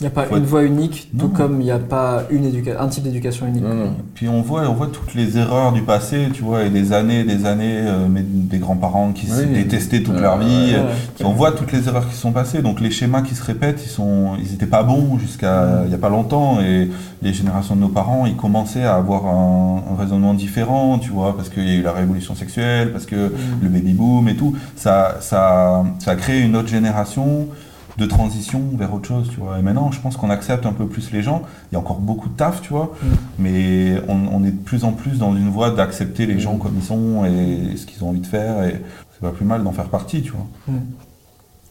Il 0.00 0.04
n'y 0.04 0.06
a 0.06 0.10
pas 0.10 0.22
Faut 0.24 0.36
une 0.36 0.42
être- 0.44 0.48
voie 0.48 0.62
unique, 0.62 1.10
tout 1.18 1.26
Non. 1.26 1.32
comme 1.34 1.60
il 1.60 1.64
n'y 1.64 1.70
a 1.70 1.78
pas 1.78 2.22
une 2.30 2.46
éduca- 2.46 2.80
un 2.80 2.88
type 2.88 3.04
d'éducation 3.04 3.46
unique. 3.46 3.62
Non, 3.62 3.74
non. 3.74 3.92
Puis 4.14 4.28
on 4.28 4.40
voit, 4.40 4.62
on 4.68 4.72
voit 4.72 4.86
toutes 4.86 5.12
les 5.14 5.36
erreurs 5.36 5.72
du 5.72 5.82
passé, 5.82 6.28
tu 6.32 6.42
vois, 6.42 6.64
et 6.64 6.70
des 6.70 6.94
années, 6.94 7.22
des 7.24 7.44
années, 7.44 7.82
euh, 7.84 8.06
mais 8.08 8.22
des 8.24 8.56
grands-parents 8.58 9.12
qui 9.12 9.26
se 9.26 9.42
Oui. 9.42 9.52
détestaient 9.52 10.02
toute 10.02 10.14
Ouais, 10.14 10.22
leur 10.22 10.38
vie. 10.38 10.46
ouais, 10.72 10.76
ouais. 10.76 10.84
puis 11.16 11.24
on 11.26 11.32
voit 11.34 11.52
toutes 11.52 11.72
les 11.72 11.86
erreurs 11.86 12.08
qui 12.08 12.16
sont 12.16 12.32
passées. 12.32 12.62
Donc 12.62 12.80
les 12.80 12.90
schémas 12.90 13.20
qui 13.20 13.34
se 13.34 13.44
répètent, 13.44 13.82
ils 13.84 13.90
sont, 13.90 14.36
ils 14.42 14.54
étaient 14.54 14.64
pas 14.66 14.82
bons 14.82 15.18
jusqu'à 15.18 15.82
il 15.84 15.90
y 15.92 15.94
a 15.94 15.98
pas 15.98 16.08
longtemps. 16.08 16.60
Et 16.62 16.88
les 17.20 17.34
générations 17.34 17.76
de 17.76 17.80
nos 17.82 17.88
parents, 17.88 18.24
ils 18.24 18.36
commençaient 18.36 18.84
à 18.84 18.94
avoir 18.94 19.26
un, 19.26 19.82
un 19.92 19.96
raisonnement 20.00 20.32
différent, 20.32 20.98
tu 20.98 21.10
vois, 21.10 21.36
parce 21.36 21.50
qu'il 21.50 21.68
y 21.68 21.72
a 21.72 21.74
eu 21.74 21.82
la 21.82 21.92
révolution 21.92 22.34
sexuelle, 22.34 22.92
parce 22.92 23.04
que 23.04 23.30
le 23.62 23.68
baby 23.68 23.92
boom 23.92 24.28
et 24.30 24.34
tout. 24.36 24.54
Ça, 24.76 25.16
ça, 25.20 25.84
ça 25.98 26.12
a 26.12 26.16
créé 26.16 26.40
une 26.40 26.56
autre 26.56 26.68
génération 26.68 27.48
de 27.98 28.06
transition 28.06 28.62
vers 28.78 28.92
autre 28.94 29.08
chose, 29.08 29.28
tu 29.32 29.40
vois. 29.40 29.58
Et 29.58 29.62
maintenant, 29.62 29.90
je 29.92 30.00
pense 30.00 30.16
qu'on 30.16 30.30
accepte 30.30 30.64
un 30.66 30.72
peu 30.72 30.86
plus 30.86 31.10
les 31.12 31.22
gens. 31.22 31.42
Il 31.70 31.74
y 31.74 31.76
a 31.76 31.80
encore 31.80 31.98
beaucoup 32.00 32.28
de 32.28 32.34
taf, 32.36 32.62
tu 32.62 32.70
vois, 32.72 32.92
Mm. 33.02 33.06
mais 33.38 33.94
on, 34.08 34.18
on 34.32 34.44
est 34.44 34.50
de 34.52 34.62
plus 34.62 34.84
en 34.84 34.92
plus 34.92 35.18
dans 35.18 35.34
une 35.36 35.48
voie 35.50 35.70
d'accepter 35.70 36.26
les 36.26 36.38
gens 36.40 36.56
comme 36.56 36.74
ils 36.76 36.84
sont 36.84 37.24
et 37.24 37.76
ce 37.76 37.86
qu'ils 37.86 38.02
ont 38.04 38.10
envie 38.10 38.20
de 38.20 38.26
faire. 38.26 38.62
Et 38.64 38.80
c'est 39.12 39.20
pas 39.20 39.30
plus 39.32 39.44
mal 39.44 39.62
d'en 39.64 39.72
faire 39.72 39.88
partie, 39.88 40.22
tu 40.22 40.32
vois. 40.32 40.46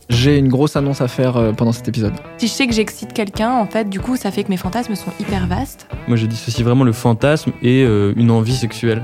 J'ai 0.10 0.40
une 0.40 0.48
grosse 0.48 0.76
annonce 0.76 1.02
à 1.02 1.08
faire 1.08 1.38
euh, 1.38 1.52
pendant 1.52 1.72
cet 1.72 1.88
épisode. 1.88 2.14
Si 2.40 2.48
je 2.48 2.52
sais 2.52 2.66
que 2.66 2.74
j'excite 2.74 3.14
quelqu'un, 3.14 3.52
en 3.52 3.68
fait, 3.68 3.88
du 3.88 4.00
coup, 4.00 4.16
ça 4.18 4.32
fait 4.32 4.44
que 4.44 4.50
mes 4.50 4.58
fantasmes 4.58 4.96
sont 4.96 5.12
hyper 5.20 5.46
vastes. 5.46 5.88
Moi, 6.08 6.18
je 6.18 6.26
dissocie 6.26 6.66
vraiment 6.66 6.84
le 6.84 6.94
fantasme 6.94 7.52
et 7.62 7.84
euh, 7.84 8.14
une 8.16 8.32
envie 8.32 8.56
sexuelle. 8.56 9.04